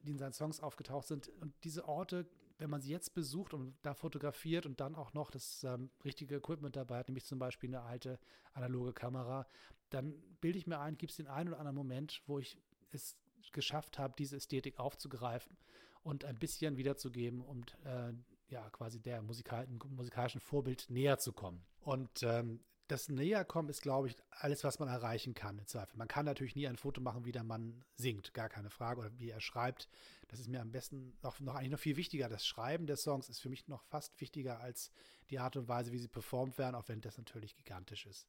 die 0.02 0.10
in 0.10 0.18
seinen 0.18 0.32
Songs 0.32 0.60
aufgetaucht 0.60 1.06
sind. 1.06 1.28
Und 1.40 1.54
diese 1.64 1.88
Orte, 1.88 2.26
wenn 2.58 2.68
man 2.68 2.82
sie 2.82 2.90
jetzt 2.90 3.14
besucht 3.14 3.54
und 3.54 3.74
da 3.82 3.94
fotografiert 3.94 4.66
und 4.66 4.80
dann 4.80 4.94
auch 4.94 5.14
noch 5.14 5.30
das 5.30 5.64
ähm, 5.64 5.90
richtige 6.04 6.36
Equipment 6.36 6.76
dabei 6.76 6.98
hat, 6.98 7.08
nämlich 7.08 7.24
zum 7.24 7.38
Beispiel 7.38 7.70
eine 7.70 7.82
alte 7.82 8.18
analoge 8.52 8.92
Kamera, 8.92 9.46
dann 9.88 10.14
bilde 10.40 10.58
ich 10.58 10.66
mir 10.66 10.78
ein, 10.78 10.98
gibt 10.98 11.12
es 11.12 11.16
den 11.16 11.26
einen 11.26 11.48
oder 11.48 11.58
anderen 11.58 11.76
Moment, 11.76 12.22
wo 12.26 12.38
ich 12.38 12.58
es 12.90 13.16
geschafft 13.52 13.98
habe, 13.98 14.14
diese 14.18 14.36
Ästhetik 14.36 14.78
aufzugreifen 14.78 15.56
und 16.02 16.24
ein 16.24 16.38
bisschen 16.38 16.76
wiederzugeben, 16.76 17.40
um 17.40 17.62
äh, 17.84 18.12
ja 18.48 18.68
quasi 18.70 19.00
der 19.00 19.22
musikal 19.22 19.66
musikalischen 19.88 20.40
Vorbild 20.40 20.86
näher 20.88 21.18
zu 21.18 21.32
kommen. 21.32 21.64
Und 21.80 22.22
ähm, 22.22 22.60
das 22.92 23.08
Näherkommen 23.08 23.70
ist, 23.70 23.80
glaube 23.80 24.08
ich, 24.08 24.16
alles, 24.30 24.64
was 24.64 24.78
man 24.78 24.86
erreichen 24.86 25.32
kann, 25.32 25.58
im 25.58 25.66
Zweifel. 25.66 25.96
Man 25.96 26.08
kann 26.08 26.26
natürlich 26.26 26.54
nie 26.54 26.68
ein 26.68 26.76
Foto 26.76 27.00
machen, 27.00 27.24
wie 27.24 27.32
der 27.32 27.42
Mann 27.42 27.82
singt, 27.94 28.34
gar 28.34 28.50
keine 28.50 28.68
Frage, 28.68 29.00
oder 29.00 29.18
wie 29.18 29.30
er 29.30 29.40
schreibt. 29.40 29.88
Das 30.28 30.38
ist 30.38 30.48
mir 30.48 30.60
am 30.60 30.70
besten 30.70 31.16
noch, 31.22 31.40
noch 31.40 31.54
eigentlich 31.54 31.70
noch 31.70 31.78
viel 31.78 31.96
wichtiger. 31.96 32.28
Das 32.28 32.46
Schreiben 32.46 32.86
der 32.86 32.96
Songs 32.96 33.30
ist 33.30 33.40
für 33.40 33.48
mich 33.48 33.66
noch 33.66 33.82
fast 33.84 34.20
wichtiger 34.20 34.60
als 34.60 34.90
die 35.30 35.38
Art 35.38 35.56
und 35.56 35.68
Weise, 35.68 35.90
wie 35.90 35.98
sie 35.98 36.08
performt 36.08 36.58
werden, 36.58 36.74
auch 36.74 36.86
wenn 36.88 37.00
das 37.00 37.16
natürlich 37.16 37.56
gigantisch 37.56 38.04
ist. 38.04 38.28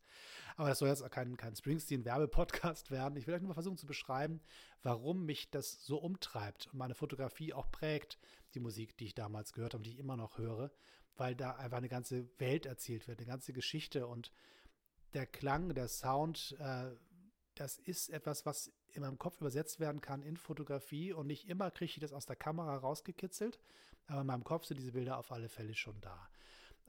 Aber 0.55 0.69
das 0.69 0.79
soll 0.79 0.87
jetzt 0.87 1.03
auch 1.03 1.11
kein, 1.11 1.35
kein 1.35 1.57
Springsteen-Werbepodcast 1.57 2.89
werden. 2.89 3.17
Ich 3.17 3.27
will 3.27 3.33
euch 3.33 3.41
nur 3.41 3.49
mal 3.49 3.55
versuchen 3.55 3.77
zu 3.77 3.85
beschreiben, 3.85 4.39
warum 4.81 5.25
mich 5.25 5.49
das 5.49 5.83
so 5.83 5.97
umtreibt 5.97 6.67
und 6.67 6.79
meine 6.79 6.95
Fotografie 6.95 7.53
auch 7.53 7.69
prägt, 7.69 8.17
die 8.53 8.61
Musik, 8.61 8.95
die 8.95 9.07
ich 9.07 9.15
damals 9.15 9.51
gehört 9.51 9.73
habe 9.73 9.79
und 9.79 9.85
die 9.85 9.91
ich 9.91 9.99
immer 9.99 10.15
noch 10.15 10.37
höre 10.37 10.71
weil 11.17 11.35
da 11.35 11.55
einfach 11.55 11.77
eine 11.77 11.89
ganze 11.89 12.27
Welt 12.39 12.65
erzählt 12.65 13.07
wird, 13.07 13.19
eine 13.19 13.27
ganze 13.27 13.53
Geschichte 13.53 14.07
und 14.07 14.31
der 15.13 15.27
Klang, 15.27 15.73
der 15.73 15.87
Sound, 15.87 16.55
äh, 16.59 16.91
das 17.55 17.77
ist 17.77 18.09
etwas, 18.09 18.45
was 18.45 18.71
in 18.93 19.01
meinem 19.01 19.17
Kopf 19.17 19.39
übersetzt 19.39 19.79
werden 19.79 20.01
kann 20.01 20.23
in 20.23 20.37
Fotografie 20.37 21.13
und 21.13 21.27
nicht 21.27 21.47
immer 21.47 21.71
kriege 21.71 21.91
ich 21.91 21.99
das 21.99 22.13
aus 22.13 22.25
der 22.25 22.35
Kamera 22.35 22.77
rausgekitzelt, 22.77 23.59
aber 24.07 24.21
in 24.21 24.27
meinem 24.27 24.43
Kopf 24.43 24.65
sind 24.65 24.77
diese 24.77 24.91
Bilder 24.91 25.17
auf 25.17 25.31
alle 25.31 25.49
Fälle 25.49 25.75
schon 25.75 25.99
da. 26.01 26.29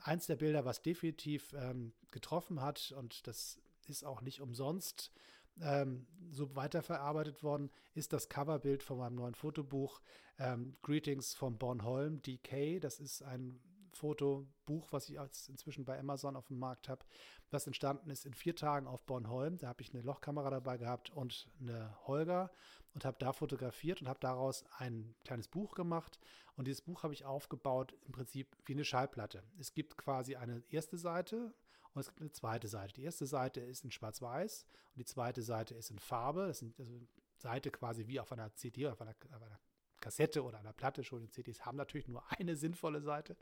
Eins 0.03 0.27
der 0.27 0.37
Bilder, 0.37 0.65
was 0.65 0.83
definitiv 0.83 1.55
ähm, 1.55 1.93
getroffen 2.11 2.61
hat 2.61 2.93
und 2.93 3.27
das 3.27 3.61
ist 3.87 4.05
auch 4.05 4.23
nicht 4.23 4.41
umsonst 4.41 5.13
ähm, 5.61 6.07
so 6.31 6.57
weiterverarbeitet 6.57 7.43
worden, 7.43 7.71
ist 7.95 8.13
das 8.13 8.29
Coverbild 8.29 8.83
von 8.83 8.99
meinem 8.99 9.15
neuen 9.15 9.35
Fotobuch 9.35 10.01
ähm, 10.39 10.77
Greetings 10.83 11.35
from 11.35 11.59
Bornholm, 11.59 12.23
DK. 12.23 12.81
Das 12.81 13.01
ist 13.01 13.23
ein 13.23 13.61
Fotobuch, 13.95 14.93
was 14.93 15.09
ich 15.09 15.17
jetzt 15.17 15.49
inzwischen 15.49 15.85
bei 15.85 15.99
Amazon 15.99 16.37
auf 16.37 16.49
dem 16.49 16.59
Markt 16.59 16.89
habe, 16.89 17.05
das 17.51 17.67
entstanden 17.67 18.11
ist 18.11 18.27
in 18.27 18.35
vier 18.35 18.57
Tagen 18.57 18.87
auf 18.87 19.05
Bornholm. 19.05 19.59
Da 19.59 19.69
habe 19.69 19.83
ich 19.83 19.93
eine 19.93 20.03
Lochkamera 20.03 20.51
dabei 20.51 20.77
gehabt 20.77 21.11
und 21.11 21.49
eine 21.61 21.97
Holger 22.07 22.51
und 22.95 23.05
habe 23.05 23.17
da 23.19 23.33
fotografiert 23.33 24.01
und 24.01 24.09
habe 24.09 24.21
daraus 24.21 24.65
ein 24.79 25.15
kleines 25.25 25.49
Buch 25.49 25.75
gemacht. 25.75 26.19
Und 26.57 26.67
dieses 26.67 26.83
Buch 26.83 27.03
habe 27.03 27.15
ich 27.15 27.25
aufgebaut 27.25 27.97
im 28.07 28.13
Prinzip 28.13 28.57
wie 28.65 28.73
eine 28.73 28.85
Schallplatte. 28.85 29.43
Es 29.59 29.75
gibt 29.75 29.97
quasi 29.97 30.37
eine 30.37 30.63
erste 30.69 30.99
Seite 30.99 31.55
und 31.93 32.01
es 32.01 32.09
gibt 32.09 32.21
eine 32.21 32.33
zweite 32.33 32.69
Seite. 32.69 32.95
Die 32.95 33.05
erste 33.05 33.27
Seite 33.27 33.61
ist 33.61 33.85
in 33.85 33.91
Schwarz-Weiß 33.91 34.67
und 34.95 34.99
die 34.99 35.05
zweite 35.05 35.43
Seite 35.43 35.75
ist 35.75 35.91
in 35.91 35.99
Farbe. 35.99 36.47
Das 36.49 36.59
sind 36.59 36.79
also 36.79 36.93
Seite 37.37 37.71
quasi 37.71 38.07
wie 38.07 38.21
auf 38.21 38.33
einer 38.33 38.55
CD, 38.55 38.89
auf 38.89 39.01
einer, 39.01 39.15
auf 39.33 39.43
einer 39.43 39.61
Kassette 40.05 40.45
oder 40.45 40.59
einer 40.59 40.75
Platte 40.75 41.03
schon. 41.03 41.23
Die 41.23 41.31
CDs 41.31 41.65
haben 41.65 41.79
natürlich 41.79 42.09
nur 42.09 42.23
eine 42.39 42.57
sinnvolle 42.57 43.01
Seite. 43.01 43.37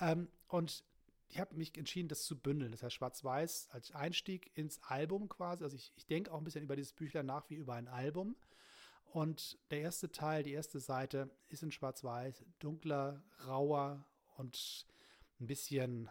Ähm, 0.00 0.28
und 0.46 0.84
ich 1.28 1.38
habe 1.40 1.54
mich 1.56 1.76
entschieden, 1.76 2.08
das 2.08 2.22
zu 2.24 2.38
bündeln. 2.38 2.70
Das 2.70 2.82
heißt, 2.82 2.94
Schwarz-Weiß 2.94 3.68
als 3.70 3.92
Einstieg 3.92 4.50
ins 4.54 4.80
Album 4.84 5.28
quasi. 5.28 5.64
Also 5.64 5.76
ich, 5.76 5.92
ich 5.96 6.06
denke 6.06 6.32
auch 6.32 6.38
ein 6.38 6.44
bisschen 6.44 6.62
über 6.62 6.76
dieses 6.76 6.92
Büchlein 6.92 7.26
nach 7.26 7.50
wie 7.50 7.54
über 7.56 7.74
ein 7.74 7.88
Album. 7.88 8.36
Und 9.04 9.58
der 9.72 9.80
erste 9.80 10.12
Teil, 10.12 10.44
die 10.44 10.52
erste 10.52 10.78
Seite 10.78 11.30
ist 11.48 11.64
in 11.64 11.72
Schwarz-Weiß, 11.72 12.44
dunkler, 12.60 13.22
rauer 13.46 14.04
und 14.36 14.86
ein 15.40 15.46
bisschen 15.48 16.08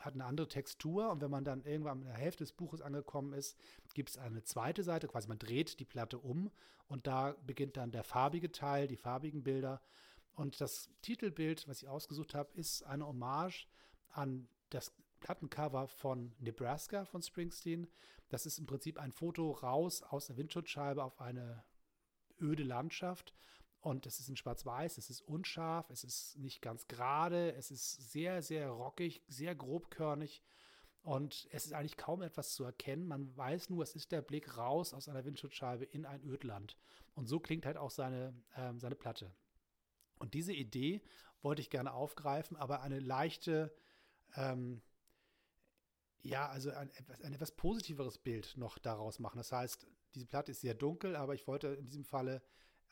hat 0.00 0.14
eine 0.14 0.24
andere 0.24 0.48
Textur 0.48 1.10
und 1.10 1.20
wenn 1.20 1.30
man 1.30 1.44
dann 1.44 1.64
irgendwann 1.64 2.00
in 2.00 2.08
der 2.08 2.16
Hälfte 2.16 2.42
des 2.42 2.52
Buches 2.52 2.80
angekommen 2.80 3.32
ist, 3.32 3.56
gibt 3.94 4.10
es 4.10 4.18
eine 4.18 4.42
zweite 4.42 4.82
Seite, 4.82 5.06
quasi 5.08 5.28
man 5.28 5.38
dreht 5.38 5.78
die 5.78 5.84
Platte 5.84 6.18
um 6.18 6.50
und 6.88 7.06
da 7.06 7.36
beginnt 7.46 7.76
dann 7.76 7.92
der 7.92 8.02
farbige 8.02 8.50
Teil, 8.50 8.88
die 8.88 8.96
farbigen 8.96 9.42
Bilder. 9.42 9.80
Und 10.34 10.60
das 10.60 10.88
Titelbild, 11.02 11.68
was 11.68 11.82
ich 11.82 11.88
ausgesucht 11.88 12.34
habe, 12.34 12.50
ist 12.54 12.82
eine 12.84 13.06
Hommage 13.06 13.68
an 14.10 14.48
das 14.70 14.92
Plattencover 15.20 15.86
von 15.86 16.32
Nebraska 16.38 17.04
von 17.04 17.22
Springsteen. 17.22 17.86
Das 18.30 18.46
ist 18.46 18.58
im 18.58 18.66
Prinzip 18.66 18.98
ein 18.98 19.12
Foto 19.12 19.50
raus 19.50 20.02
aus 20.02 20.26
der 20.26 20.36
Windschutzscheibe 20.36 21.04
auf 21.04 21.20
eine 21.20 21.62
öde 22.40 22.62
Landschaft 22.62 23.34
und 23.80 24.06
es 24.06 24.20
ist 24.20 24.28
in 24.28 24.36
Schwarz-Weiß, 24.36 24.98
es 24.98 25.08
ist 25.08 25.22
unscharf, 25.22 25.88
es 25.90 26.04
ist 26.04 26.36
nicht 26.38 26.60
ganz 26.60 26.86
gerade, 26.86 27.54
es 27.54 27.70
ist 27.70 28.12
sehr, 28.12 28.42
sehr 28.42 28.68
rockig, 28.68 29.22
sehr 29.26 29.54
grobkörnig. 29.54 30.42
Und 31.02 31.48
es 31.50 31.64
ist 31.64 31.72
eigentlich 31.72 31.96
kaum 31.96 32.20
etwas 32.20 32.52
zu 32.52 32.62
erkennen. 32.64 33.06
Man 33.06 33.34
weiß 33.34 33.70
nur, 33.70 33.82
es 33.82 33.94
ist 33.94 34.12
der 34.12 34.20
Blick 34.20 34.58
raus 34.58 34.92
aus 34.92 35.08
einer 35.08 35.24
Windschutzscheibe 35.24 35.84
in 35.84 36.04
ein 36.04 36.22
Ödland. 36.22 36.76
Und 37.14 37.26
so 37.26 37.40
klingt 37.40 37.64
halt 37.64 37.78
auch 37.78 37.90
seine, 37.90 38.34
ähm, 38.54 38.78
seine 38.78 38.96
Platte. 38.96 39.32
Und 40.18 40.34
diese 40.34 40.52
Idee 40.52 41.02
wollte 41.40 41.62
ich 41.62 41.70
gerne 41.70 41.94
aufgreifen, 41.94 42.58
aber 42.58 42.82
eine 42.82 43.00
leichte, 43.00 43.74
ähm, 44.36 44.82
ja, 46.22 46.50
also 46.50 46.70
ein, 46.70 46.90
ein 47.22 47.32
etwas 47.32 47.52
positiveres 47.52 48.18
Bild 48.18 48.58
noch 48.58 48.76
daraus 48.76 49.18
machen. 49.18 49.38
Das 49.38 49.52
heißt, 49.52 49.86
diese 50.14 50.26
Platte 50.26 50.50
ist 50.50 50.60
sehr 50.60 50.74
dunkel, 50.74 51.16
aber 51.16 51.34
ich 51.34 51.46
wollte 51.46 51.68
in 51.68 51.86
diesem 51.86 52.04
Falle 52.04 52.42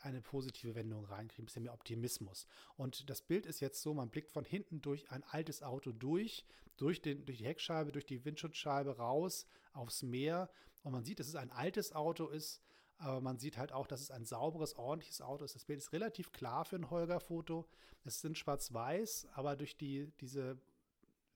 eine 0.01 0.21
positive 0.21 0.75
Wendung 0.75 1.05
reinkriegen, 1.05 1.45
ein 1.45 1.47
bisschen 1.47 1.63
mehr 1.63 1.75
Optimismus. 1.75 2.47
Und 2.77 3.09
das 3.11 3.23
Bild 3.23 3.47
ist 3.47 3.61
jetzt 3.61 3.83
so, 3.83 3.95
man 3.95 4.11
blickt 4.11 4.31
von 4.31 4.45
hinten 4.45 4.81
durch 4.81 5.11
ein 5.11 5.25
altes 5.25 5.63
Auto 5.63 5.93
durch, 5.93 6.45
durch, 6.77 7.03
den, 7.03 7.25
durch 7.25 7.39
die 7.39 7.47
Heckscheibe, 7.47 7.93
durch 7.93 8.07
die 8.07 8.25
Windschutzscheibe 8.25 8.97
raus 8.97 9.47
aufs 9.73 10.03
Meer 10.03 10.51
und 10.83 10.93
man 10.93 11.05
sieht, 11.05 11.21
dass 11.21 11.29
es 11.29 11.35
ein 11.35 11.51
altes 11.51 11.93
Auto 11.93 12.29
ist, 12.29 12.63
aber 12.99 13.21
man 13.21 13.39
sieht 13.39 13.59
halt 13.59 13.73
auch, 13.73 13.87
dass 13.87 14.01
es 14.01 14.11
ein 14.11 14.25
sauberes, 14.25 14.75
ordentliches 14.75 15.21
Auto 15.21 15.45
ist. 15.45 15.55
Das 15.55 15.65
Bild 15.65 15.79
ist 15.79 15.93
relativ 15.93 16.33
klar 16.33 16.65
für 16.65 16.77
ein 16.77 16.91
Holger-Foto. 16.91 17.69
Es 18.05 18.21
sind 18.21 18.37
schwarz-weiß, 18.37 19.29
aber 19.33 19.55
durch 19.55 19.77
die, 19.77 20.11
diese 20.21 20.59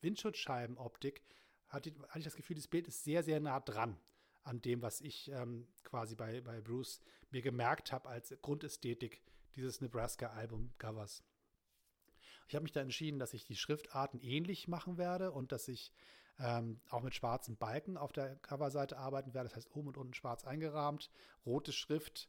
Windschutzscheibenoptik 0.00 1.22
hatte, 1.68 1.92
hatte 2.08 2.18
ich 2.18 2.24
das 2.24 2.36
Gefühl, 2.36 2.56
das 2.56 2.66
Bild 2.66 2.88
ist 2.88 3.04
sehr, 3.04 3.22
sehr 3.22 3.40
nah 3.40 3.60
dran 3.60 3.96
an 4.42 4.60
dem, 4.60 4.82
was 4.82 5.00
ich 5.00 5.30
ähm, 5.30 5.68
quasi 5.84 6.14
bei, 6.14 6.40
bei 6.40 6.60
Bruce 6.60 7.00
mir 7.30 7.42
gemerkt 7.42 7.92
habe 7.92 8.08
als 8.08 8.34
Grundästhetik 8.42 9.22
dieses 9.56 9.80
Nebraska-Album-Covers. 9.80 11.22
Ich 12.48 12.54
habe 12.54 12.64
mich 12.64 12.72
da 12.72 12.80
entschieden, 12.80 13.18
dass 13.18 13.34
ich 13.34 13.44
die 13.44 13.56
Schriftarten 13.56 14.20
ähnlich 14.20 14.68
machen 14.68 14.98
werde 14.98 15.32
und 15.32 15.52
dass 15.52 15.68
ich 15.68 15.92
ähm, 16.38 16.80
auch 16.90 17.02
mit 17.02 17.14
schwarzen 17.14 17.56
Balken 17.56 17.96
auf 17.96 18.12
der 18.12 18.36
Coverseite 18.36 18.98
arbeiten 18.98 19.34
werde. 19.34 19.48
Das 19.48 19.56
heißt, 19.56 19.74
oben 19.74 19.88
und 19.88 19.96
unten 19.96 20.14
schwarz 20.14 20.44
eingerahmt, 20.44 21.10
rote 21.46 21.72
Schrift, 21.72 22.28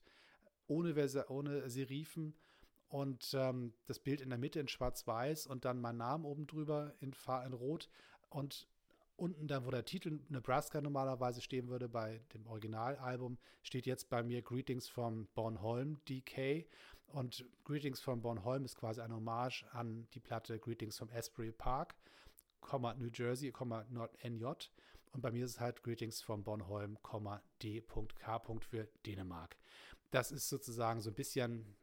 ohne, 0.68 0.94
ohne 1.28 1.70
Serifen 1.70 2.36
und 2.88 3.34
ähm, 3.34 3.74
das 3.88 4.00
Bild 4.00 4.22
in 4.22 4.30
der 4.30 4.38
Mitte 4.38 4.60
in 4.60 4.68
schwarz-weiß 4.68 5.48
und 5.48 5.66
dann 5.66 5.82
mein 5.82 5.98
Name 5.98 6.28
oben 6.28 6.48
drüber 6.48 6.94
in, 7.00 7.14
in 7.46 7.54
Rot. 7.54 7.90
Und 8.30 8.68
unten 9.24 9.48
dann, 9.48 9.66
wo 9.66 9.72
der 9.72 9.86
Titel 9.86 10.20
Nebraska 10.28 10.82
normalerweise 10.82 11.42
stehen 11.42 11.70
würde 11.70 11.88
bei 11.88 12.20
dem 12.34 12.46
Originalalbum, 12.46 13.38
steht 13.62 13.86
jetzt 13.86 14.10
bei 14.10 14.22
mir 14.22 14.42
Greetings 14.42 14.90
from 14.90 15.28
Bornholm, 15.34 16.04
DK. 16.10 16.68
Und 17.08 17.46
Greetings 17.64 18.02
from 18.02 18.22
Bornholm 18.22 18.66
ist 18.66 18.76
quasi 18.76 19.00
ein 19.00 19.14
Hommage 19.14 19.64
an 19.72 20.08
die 20.14 20.20
Platte 20.20 20.60
Greetings 20.60 20.98
from 20.98 21.10
Asbury 21.10 21.54
Park, 21.54 21.96
New 22.98 23.10
Jersey, 23.14 23.54
NJ. 24.24 24.46
Und 25.14 25.22
bei 25.22 25.32
mir 25.32 25.46
ist 25.46 25.52
es 25.52 25.60
halt 25.62 25.84
Greetings 25.84 26.22
from 26.22 26.44
Bornholm, 26.44 26.98
D.K. 27.62 28.40
für 28.60 28.88
Dänemark. 29.06 29.56
Das 30.12 30.32
ist 30.32 30.50
sozusagen 30.50 31.00
so 31.00 31.12
ein 31.12 31.16
bisschen 31.16 31.78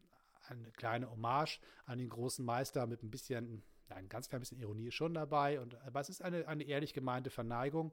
eine 0.49 0.71
kleine 0.73 1.11
Hommage 1.11 1.61
an 1.87 1.99
den 1.99 2.11
großen 2.11 2.45
Meister 2.45 2.87
mit 2.87 3.03
ein 3.03 3.11
bisschen 3.11 3.63
ein 3.93 4.09
ganz 4.09 4.29
klein 4.29 4.41
bisschen 4.41 4.59
Ironie 4.59 4.89
ist 4.89 4.95
schon 4.95 5.15
dabei, 5.15 5.61
und, 5.61 5.75
aber 5.83 6.01
es 6.01 6.09
ist 6.09 6.23
eine, 6.23 6.47
eine 6.49 6.65
ehrlich 6.65 6.93
gemeinte 6.93 7.31
Verneigung. 7.31 7.93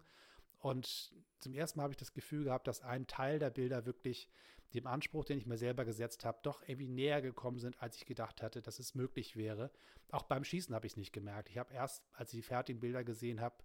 Und 0.59 1.13
zum 1.39 1.53
ersten 1.53 1.77
Mal 1.77 1.83
habe 1.83 1.93
ich 1.93 1.97
das 1.97 2.13
Gefühl 2.13 2.45
gehabt, 2.45 2.67
dass 2.67 2.81
ein 2.81 3.07
Teil 3.07 3.39
der 3.39 3.51
Bilder 3.51 3.85
wirklich 3.85 4.27
dem 4.73 4.87
Anspruch, 4.87 5.23
den 5.23 5.37
ich 5.37 5.45
mir 5.45 5.57
selber 5.57 5.85
gesetzt 5.85 6.25
habe, 6.25 6.39
doch 6.43 6.61
irgendwie 6.63 6.89
näher 6.89 7.21
gekommen 7.21 7.59
sind, 7.59 7.81
als 7.81 7.95
ich 7.95 8.05
gedacht 8.05 8.41
hatte, 8.41 8.61
dass 8.61 8.79
es 8.79 8.95
möglich 8.95 9.37
wäre. 9.37 9.71
Auch 10.11 10.23
beim 10.23 10.43
Schießen 10.43 10.75
habe 10.75 10.85
ich 10.85 10.93
es 10.93 10.97
nicht 10.97 11.13
gemerkt. 11.13 11.49
Ich 11.49 11.57
habe 11.57 11.73
erst, 11.73 12.03
als 12.13 12.33
ich 12.33 12.39
die 12.39 12.43
fertigen 12.43 12.81
Bilder 12.81 13.03
gesehen 13.03 13.39
habe, 13.39 13.55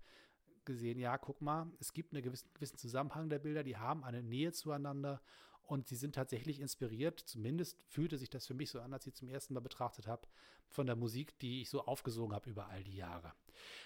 gesehen, 0.64 0.98
ja, 0.98 1.18
guck 1.18 1.40
mal, 1.40 1.72
es 1.80 1.92
gibt 1.92 2.12
einen 2.12 2.22
gewissen, 2.22 2.48
gewissen 2.54 2.78
Zusammenhang 2.78 3.28
der 3.28 3.40
Bilder, 3.40 3.64
die 3.64 3.76
haben 3.76 4.04
eine 4.04 4.22
Nähe 4.22 4.52
zueinander 4.52 5.20
und 5.66 5.87
sie 5.87 5.97
sind 5.97 6.14
tatsächlich 6.14 6.61
inspiriert, 6.61 7.21
zumindest 7.21 7.78
fühlte 7.88 8.19
sich 8.19 8.31
das 8.31 8.47
für 8.47 8.54
mich 8.54 8.71
so 8.71 8.81
an, 8.81 8.92
als 8.92 9.07
ich 9.07 9.14
zum 9.14 9.28
ersten 9.28 9.54
Mal 9.54 9.61
betrachtet 9.61 10.07
habe, 10.07 10.26
von 10.69 10.87
der 10.87 10.97
Musik, 10.97 11.38
die 11.38 11.62
ich 11.62 11.71
so 11.71 11.85
aufgesogen 11.85 12.35
habe 12.35 12.50
über 12.50 12.69
all 12.69 12.83
die 12.83 12.97
Jahre. 12.97 13.33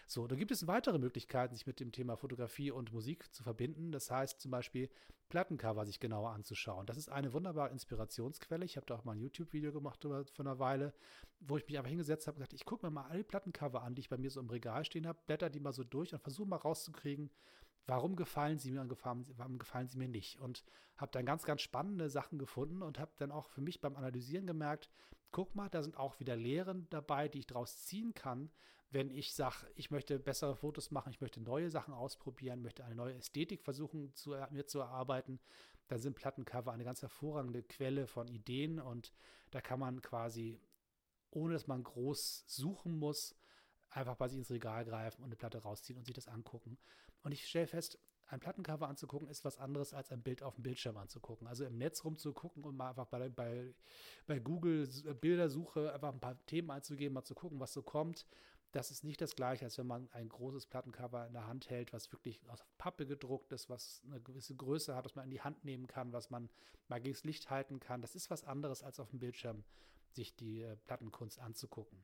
So, 0.07 0.27
da 0.27 0.37
gibt 0.37 0.53
es 0.53 0.67
weitere 0.67 0.99
Möglichkeiten, 0.99 1.55
sich 1.55 1.67
mit 1.67 1.81
dem 1.81 1.93
Thema 1.93 2.17
Fotografie 2.17 2.71
und 2.71 2.93
Musik 2.93 3.33
zu 3.35 3.43
verbinden. 3.43 3.93
Das 3.93 4.11
heißt 4.11 4.41
zum 4.41 4.51
Beispiel 4.51 4.89
Plattencover 5.29 5.85
sich 5.85 5.99
genauer 5.99 6.31
anzuschauen. 6.31 6.87
Das 6.87 6.97
ist 6.97 7.09
eine 7.09 7.33
wunderbare 7.33 7.71
Inspirationsquelle. 7.71 8.65
Ich 8.65 8.77
habe 8.77 8.87
da 8.87 8.95
auch 8.95 9.05
mal 9.05 9.13
ein 9.13 9.21
YouTube-Video 9.21 9.73
gemacht 9.73 10.01
vor 10.01 10.25
einer 10.39 10.59
Weile, 10.59 10.95
wo 11.41 11.57
ich 11.57 11.67
mich 11.67 11.77
einfach 11.77 11.89
hingesetzt 11.89 12.27
habe 12.27 12.37
und 12.37 12.41
gesagt, 12.41 12.55
ich 12.55 12.65
gucke 12.65 12.87
mir 12.87 12.91
mal 12.91 13.09
alle 13.09 13.25
Plattencover 13.25 13.83
an, 13.83 13.95
die 13.95 14.01
ich 14.01 14.09
bei 14.09 14.19
mir 14.19 14.31
so 14.31 14.41
im 14.41 14.49
Regal 14.49 14.85
stehen 14.85 15.07
habe, 15.07 15.19
blätter 15.27 15.51
die 15.51 15.61
mal 15.61 15.73
so 15.73 15.83
durch 15.83 16.13
und 16.13 16.21
versuche 16.21 16.49
mal 16.49 16.57
rauszukriegen, 16.57 17.31
warum 17.87 18.17
gefallen 18.17 18.59
sie 18.59 18.73
mir 18.73 18.81
und 18.81 18.89
gefallen, 18.89 19.27
warum 19.37 19.59
gefallen 19.59 19.89
sie 19.89 19.99
mir 19.99 20.09
nicht. 20.09 20.41
Und 20.41 20.65
habe 20.97 21.13
dann 21.13 21.27
ganz, 21.27 21.45
ganz 21.45 21.63
spannende 21.63 22.11
Sachen 22.11 22.39
gefunden 22.39 22.83
und 22.83 22.99
habe 22.99 23.13
dann 23.19 23.31
auch 23.31 23.49
für 23.49 23.61
mich 23.61 23.81
beim 23.81 23.97
Analysieren 23.97 24.47
gemerkt, 24.47 24.91
guck 25.31 25.55
mal, 25.55 25.69
da 25.69 25.83
sind 25.83 25.97
auch 25.97 26.19
wieder 26.19 26.37
Lehren 26.37 26.89
dabei, 26.91 27.29
die 27.29 27.41
ich 27.41 27.47
daraus 27.47 27.85
ziehen 27.85 28.15
kann, 28.15 28.51
wenn 28.91 29.11
ich 29.11 29.35
sage, 29.35 29.67
ich 29.75 29.91
möchte 29.91 30.19
bessere 30.19 30.57
Fotos 30.57 30.91
machen, 30.91 31.11
ich 31.11 31.21
möchte 31.21 31.41
neue 31.41 31.71
Sachen 31.71 31.93
ausprobieren, 31.93 32.63
möchte 32.63 32.85
eine 32.85 32.95
neue 32.95 33.15
Ästhetik 33.15 33.63
versuchen, 33.63 34.15
zu, 34.15 34.37
mir 34.51 34.67
zu 34.67 34.79
erarbeiten, 34.79 35.41
dann 35.89 35.99
sind 35.99 36.17
Plattencover 36.17 36.73
eine 36.73 36.85
ganz 36.85 37.03
hervorragende 37.03 37.63
Quelle 37.63 38.07
von 38.07 38.29
Ideen 38.29 38.81
und 38.81 39.13
da 39.51 39.61
kann 39.61 39.81
man 39.81 40.03
quasi, 40.03 40.61
ohne 41.31 41.55
dass 41.55 41.67
man 41.67 41.83
groß 41.83 42.45
suchen 42.47 42.99
muss, 42.99 43.37
einfach 43.91 44.17
bei 44.17 44.29
sich 44.29 44.39
ins 44.39 44.51
Regal 44.51 44.85
greifen 44.85 45.23
und 45.23 45.27
eine 45.27 45.37
Platte 45.37 45.59
rausziehen 45.59 45.99
und 45.99 46.05
sich 46.05 46.15
das 46.15 46.29
angucken. 46.29 46.79
Und 47.27 47.33
ich 47.33 47.49
stelle 47.49 47.67
fest, 47.67 47.99
ein 48.29 48.39
Plattencover 48.39 48.87
anzugucken 48.87 49.27
ist 49.27 49.45
was 49.45 49.59
anderes 49.59 49.93
als 49.93 50.13
ein 50.13 50.23
Bild 50.23 50.45
auf 50.45 50.55
dem 50.55 50.63
Bildschirm 50.63 50.97
anzugucken. 50.97 51.49
Also 51.49 51.65
im 51.65 51.77
Netz 51.77 52.05
rumzugucken 52.05 52.63
und 52.63 52.77
mal 52.77 52.91
einfach 52.91 53.07
bei, 53.07 53.29
bei, 53.29 53.75
bei 54.29 54.39
Google 54.39 54.87
Bildersuche 55.21 55.93
einfach 55.93 56.13
ein 56.13 56.21
paar 56.21 56.39
Themen 56.47 56.71
einzugeben, 56.71 57.15
mal 57.15 57.25
zu 57.25 57.35
gucken, 57.35 57.59
was 57.59 57.73
so 57.73 57.83
kommt. 57.83 58.29
Das 58.71 58.93
ist 58.93 59.03
nicht 59.03 59.21
das 59.21 59.35
gleiche, 59.35 59.65
als 59.65 59.77
wenn 59.77 59.89
man 59.89 60.09
ein 60.13 60.29
großes 60.29 60.67
Plattencover 60.67 61.27
in 61.27 61.33
der 61.33 61.49
Hand 61.49 61.69
hält, 61.69 61.93
was 61.93 62.13
wirklich 62.13 62.39
aus 62.49 62.61
Pappe 62.79 63.07
gedruckt 63.07 63.51
ist, 63.51 63.69
was 63.69 64.03
eine 64.07 64.21
gewisse 64.21 64.55
Größe 64.55 64.95
hat, 64.95 65.05
was 65.05 65.17
man 65.17 65.25
in 65.25 65.33
die 65.33 65.41
Hand 65.41 65.65
nehmen 65.65 65.89
kann, 65.89 66.13
was 66.13 66.31
man 66.31 66.49
mal 66.87 67.01
gegen 67.01 67.15
das 67.15 67.25
Licht 67.25 67.51
halten 67.51 67.81
kann. 67.81 68.03
Das 68.03 68.15
ist 68.15 68.31
was 68.31 68.45
anderes, 68.45 68.85
als 68.85 69.01
auf 69.01 69.11
dem 69.11 69.19
Bildschirm 69.19 69.65
sich 70.13 70.37
die 70.37 70.63
äh, 70.63 70.77
Plattenkunst 70.85 71.41
anzugucken. 71.41 71.99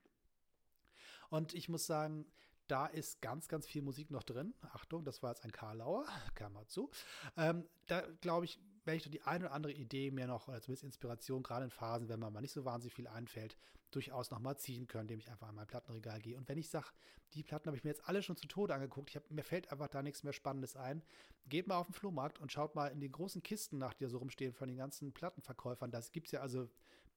Und 1.31 1.55
ich 1.55 1.69
muss 1.69 1.87
sagen, 1.87 2.27
da 2.73 2.87
ist 2.87 3.21
ganz, 3.21 3.49
ganz 3.49 3.67
viel 3.67 3.83
Musik 3.83 4.11
noch 4.11 4.23
drin. 4.23 4.55
Achtung, 4.73 5.05
das 5.05 5.23
war 5.23 5.31
jetzt 5.31 5.45
ein 5.45 5.53
Karlauer, 5.53 6.07
Klammer 6.35 6.67
zu. 6.67 6.91
Ähm, 7.37 7.67
da 7.87 8.01
glaube 8.23 8.47
ich, 8.47 8.59
werde 8.85 8.97
ich 8.97 9.03
doch 9.03 9.11
die 9.11 9.23
eine 9.23 9.45
oder 9.45 9.55
andere 9.55 9.75
Idee 9.75 10.11
mir 10.11 10.27
noch, 10.27 10.49
oder 10.49 10.63
zumindest 10.63 10.85
Inspiration, 10.85 11.43
gerade 11.43 11.65
in 11.65 11.71
Phasen, 11.71 12.09
wenn 12.09 12.19
man 12.19 12.33
mal 12.33 12.41
nicht 12.41 12.53
so 12.53 12.65
wahnsinnig 12.65 12.95
viel 12.95 13.09
einfällt, 13.09 13.59
durchaus 13.91 14.31
nochmal 14.31 14.57
ziehen 14.57 14.87
können, 14.87 15.03
indem 15.03 15.19
ich 15.19 15.31
einfach 15.31 15.49
an 15.49 15.55
mein 15.55 15.67
Plattenregal 15.67 16.19
gehe. 16.23 16.39
Und 16.39 16.49
wenn 16.49 16.57
ich 16.57 16.71
sage, 16.71 16.87
die 17.35 17.43
Platten 17.43 17.67
habe 17.67 17.77
ich 17.77 17.85
mir 17.85 17.91
jetzt 17.91 18.09
alle 18.09 18.23
schon 18.23 18.37
zu 18.37 18.49
Tode 18.49 18.75
angeguckt, 18.75 19.11
ich 19.11 19.17
hab, 19.17 19.31
mir 19.31 19.45
fällt 19.45 19.71
einfach 19.71 19.89
da 19.89 20.03
nichts 20.03 20.23
mehr 20.23 20.33
Spannendes 20.33 20.75
ein, 20.75 21.03
geht 21.47 21.67
mal 21.67 21.77
auf 21.77 21.89
den 21.89 21.95
Flohmarkt 21.95 22.39
und 22.41 22.53
schaut 22.53 22.75
mal 22.75 22.89
in 22.89 23.01
die 23.01 23.13
großen 23.13 23.43
Kisten 23.43 23.77
nach, 23.77 23.93
die 23.93 24.05
da 24.05 24.11
so 24.11 24.17
rumstehen 24.17 24.55
von 24.55 24.69
den 24.69 24.79
ganzen 24.79 25.13
Plattenverkäufern. 25.13 25.91
Das 25.91 26.11
gibt 26.11 26.29
es 26.29 26.33
ja 26.33 26.41
also 26.41 26.71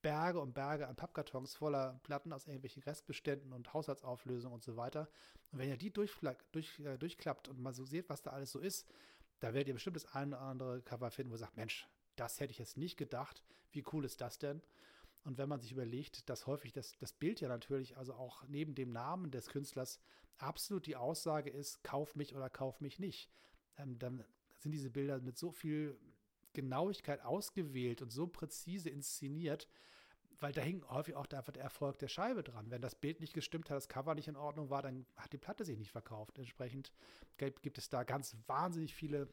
Berge 0.06 0.40
und 0.40 0.54
Berge 0.54 0.88
an 0.88 0.96
Pappkartons 0.96 1.56
voller 1.56 2.00
Platten 2.04 2.32
aus 2.32 2.46
irgendwelchen 2.46 2.84
Restbeständen 2.84 3.52
und 3.54 3.74
Haushaltsauflösungen 3.74 4.54
und 4.54 4.64
so 4.64 4.78
weiter. 4.78 5.10
Und 5.52 5.58
wenn 5.58 5.68
ihr 5.68 5.78
die 5.78 5.92
durch, 5.92 6.12
äh, 6.22 6.98
durchklappt 7.00 7.48
und 7.48 7.60
mal 7.60 7.74
so 7.74 7.86
seht, 7.86 8.08
was 8.08 8.22
da 8.22 8.30
alles 8.30 8.52
so 8.52 8.60
ist, 8.60 8.88
da 9.40 9.56
werdet 9.56 9.70
ihr 9.70 9.74
bestimmt 9.74 9.96
das 9.96 10.14
eine 10.14 10.38
oder 10.38 10.46
andere 10.46 10.82
Cover 10.84 11.10
finden, 11.10 11.32
wo 11.32 11.36
ihr 11.36 11.40
sagt, 11.40 11.58
Mensch, 11.58 11.90
das 12.18 12.40
hätte 12.40 12.52
ich 12.52 12.60
jetzt 12.60 12.78
nicht 12.78 12.98
gedacht. 12.98 13.42
Wie 13.72 13.84
cool 13.94 14.06
ist 14.06 14.22
das 14.22 14.38
denn? 14.38 14.62
Und 15.24 15.40
wenn 15.40 15.50
man 15.50 15.60
sich 15.60 15.72
überlegt, 15.72 16.30
dass 16.30 16.46
häufig 16.46 16.72
das, 16.72 16.96
das 17.00 17.12
Bild 17.12 17.42
ja 17.42 17.48
natürlich, 17.48 17.98
also 17.98 18.14
auch 18.14 18.44
neben 18.48 18.76
dem 18.76 18.92
Namen 18.92 19.32
des 19.32 19.48
Künstlers, 19.48 20.00
absolut 20.38 20.86
die 20.86 20.98
Aussage 20.98 21.50
ist, 21.50 21.84
kauf 21.84 22.16
mich 22.16 22.36
oder 22.36 22.52
kauf 22.52 22.80
mich 22.80 23.00
nicht, 23.00 23.28
ähm, 23.80 23.98
dann 23.98 24.24
sind 24.60 24.72
diese 24.72 24.92
Bilder 24.92 25.20
mit 25.20 25.40
so 25.40 25.50
viel 25.50 25.98
Genauigkeit 26.54 27.26
ausgewählt 27.26 28.04
und 28.04 28.12
so 28.12 28.28
präzise 28.28 28.92
inszeniert, 28.92 29.68
weil 30.40 30.52
da 30.52 30.62
hing 30.62 30.84
häufig 30.90 31.16
auch 31.16 31.26
der 31.26 31.44
Erfolg 31.58 31.98
der 32.00 32.08
Scheibe 32.08 32.44
dran. 32.44 32.70
Wenn 32.70 32.82
das 32.82 32.96
Bild 32.96 33.20
nicht 33.20 33.34
gestimmt 33.34 33.70
hat, 33.70 33.78
das 33.78 33.88
Cover 33.88 34.16
nicht 34.16 34.28
in 34.28 34.36
Ordnung 34.36 34.70
war, 34.70 34.82
dann 34.82 35.06
hat 35.16 35.34
die 35.34 35.38
Platte 35.38 35.66
sich 35.66 35.78
nicht 35.78 35.92
verkauft. 35.92 36.38
Entsprechend 36.38 36.92
gibt 37.38 37.78
es 37.78 37.90
da 37.90 38.04
ganz 38.04 38.36
wahnsinnig 38.48 38.94
viele 38.94 39.28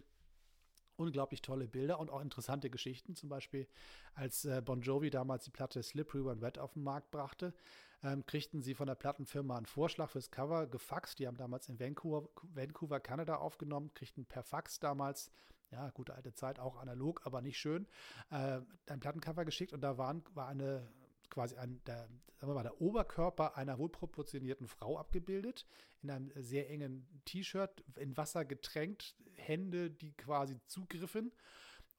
unglaublich 0.97 1.43
tolle 1.43 1.67
Bilder 1.67 1.99
und 1.99 2.11
auch 2.11 2.21
interessante 2.21 2.71
Geschichten. 2.71 3.17
Zum 3.17 3.29
Beispiel, 3.29 3.67
als 4.15 4.45
äh, 4.45 4.63
Bon 4.65 4.81
Jovi 4.81 5.11
damals 5.11 5.45
die 5.45 5.51
Platte 5.51 5.83
Slippery 5.83 6.25
When 6.25 6.41
Wet 6.41 6.59
auf 6.59 6.75
den 6.75 6.83
Markt 6.83 7.11
brachte, 7.11 7.55
ähm, 8.03 8.27
kriegten 8.27 8.63
sie 8.63 8.75
von 8.75 8.87
der 8.87 8.95
Plattenfirma 8.95 9.57
einen 9.57 9.67
Vorschlag 9.67 10.11
fürs 10.11 10.31
Cover 10.31 10.67
gefaxt. 10.67 11.19
Die 11.19 11.27
haben 11.27 11.37
damals 11.37 11.69
in 11.69 11.79
Vancouver, 11.79 12.29
Vancouver, 12.55 13.01
Kanada 13.01 13.37
aufgenommen, 13.37 13.93
kriegten 13.95 14.27
per 14.27 14.43
Fax 14.43 14.81
damals, 14.81 15.31
ja, 15.73 15.91
gute 15.91 16.15
alte 16.15 16.35
Zeit, 16.35 16.59
auch 16.59 16.77
analog, 16.77 17.23
aber 17.25 17.41
nicht 17.41 17.59
schön, 17.59 17.87
äh, 18.31 18.61
ein 18.87 19.01
Plattencover 19.01 19.45
geschickt 19.45 19.73
und 19.73 19.81
da 19.81 19.99
waren, 19.99 20.23
war 20.35 20.49
eine 20.49 20.89
quasi 21.31 21.57
ein, 21.57 21.81
der, 21.87 22.09
sagen 22.37 22.51
wir 22.51 22.55
mal, 22.55 22.63
der 22.63 22.81
Oberkörper 22.81 23.57
einer 23.57 23.79
wohlproportionierten 23.79 24.69
Frau 24.69 24.99
abgebildet, 24.99 25.67
in 26.03 26.11
einem 26.11 26.31
sehr 26.37 26.69
engen 26.71 27.09
T-Shirt, 27.25 27.83
in 27.97 28.17
Wasser 28.17 28.45
getränkt, 28.45 29.17
Hände, 29.35 29.91
die 29.91 30.13
quasi 30.13 30.61
zugriffen. 30.67 31.33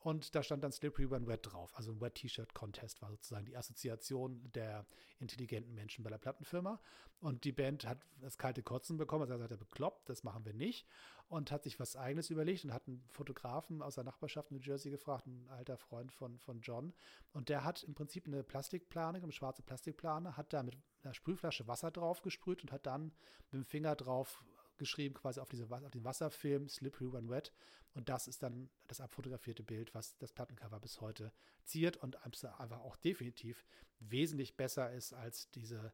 Und 0.03 0.36
da 0.36 0.44
stand 0.44 0.63
dann 0.65 0.74
Slippery 0.74 1.10
When 1.10 1.27
Wet 1.27 1.39
drauf. 1.44 1.72
Also 1.75 1.94
ein 1.94 2.01
Wet 2.01 2.15
T-Shirt 2.15 2.53
Contest 2.53 3.01
war 3.01 3.10
sozusagen 3.10 3.46
die 3.46 3.56
Assoziation 3.56 4.51
der 4.51 4.86
intelligenten 5.20 5.74
Menschen 5.74 6.03
bei 6.03 6.10
der 6.10 6.18
Plattenfirma. 6.18 6.82
Und 7.22 7.46
die 7.46 7.53
Band 7.53 7.88
hat 7.88 8.00
das 8.20 8.38
kalte 8.38 8.63
Kotzen 8.63 8.98
bekommen. 8.98 9.22
Also 9.22 9.34
er 9.34 9.39
sagte, 9.39 9.58
bekloppt, 9.58 10.10
das 10.10 10.24
machen 10.24 10.44
wir 10.44 10.53
nicht. 10.53 10.86
Und 11.33 11.51
hat 11.51 11.63
sich 11.63 11.79
was 11.79 11.95
Eigenes 11.95 12.29
überlegt 12.29 12.63
und 12.63 12.73
hat 12.73 12.87
einen 12.87 13.03
Fotografen 13.09 13.81
aus 13.81 13.95
der 13.95 14.03
Nachbarschaft 14.03 14.51
New 14.51 14.59
Jersey 14.59 14.91
gefragt, 14.91 15.25
ein 15.25 15.49
alter 15.49 15.77
Freund 15.77 16.11
von, 16.11 16.37
von 16.37 16.61
John. 16.61 16.93
Und 17.31 17.49
der 17.49 17.63
hat 17.63 17.81
im 17.81 17.95
Prinzip 17.95 18.27
eine 18.27 18.43
Plastikplane, 18.43 19.17
eine 19.17 19.31
schwarze 19.31 19.63
Plastikplane, 19.63 20.37
hat 20.37 20.53
da 20.53 20.61
mit 20.61 20.77
einer 21.01 21.15
Sprühflasche 21.15 21.67
Wasser 21.67 21.89
drauf 21.89 22.21
gesprüht 22.21 22.61
und 22.61 22.71
hat 22.71 22.85
dann 22.85 23.05
mit 23.49 23.53
dem 23.53 23.65
Finger 23.65 23.95
drauf 23.95 24.45
geschrieben, 24.77 25.15
quasi 25.15 25.39
auf, 25.39 25.49
diese, 25.49 25.67
auf 25.71 25.89
den 25.89 26.03
Wasserfilm 26.03 26.69
Slippery 26.69 27.11
When 27.11 27.31
Wet. 27.31 27.51
Und 27.95 28.09
das 28.09 28.27
ist 28.27 28.43
dann 28.43 28.69
das 28.85 29.01
abfotografierte 29.01 29.63
Bild, 29.63 29.95
was 29.95 30.15
das 30.19 30.33
Plattencover 30.33 30.79
bis 30.79 31.01
heute 31.01 31.31
ziert 31.63 31.97
und 31.97 32.23
einfach 32.23 32.79
auch 32.81 32.95
definitiv 32.97 33.65
wesentlich 33.97 34.55
besser 34.55 34.91
ist 34.91 35.13
als 35.13 35.49
diese 35.49 35.93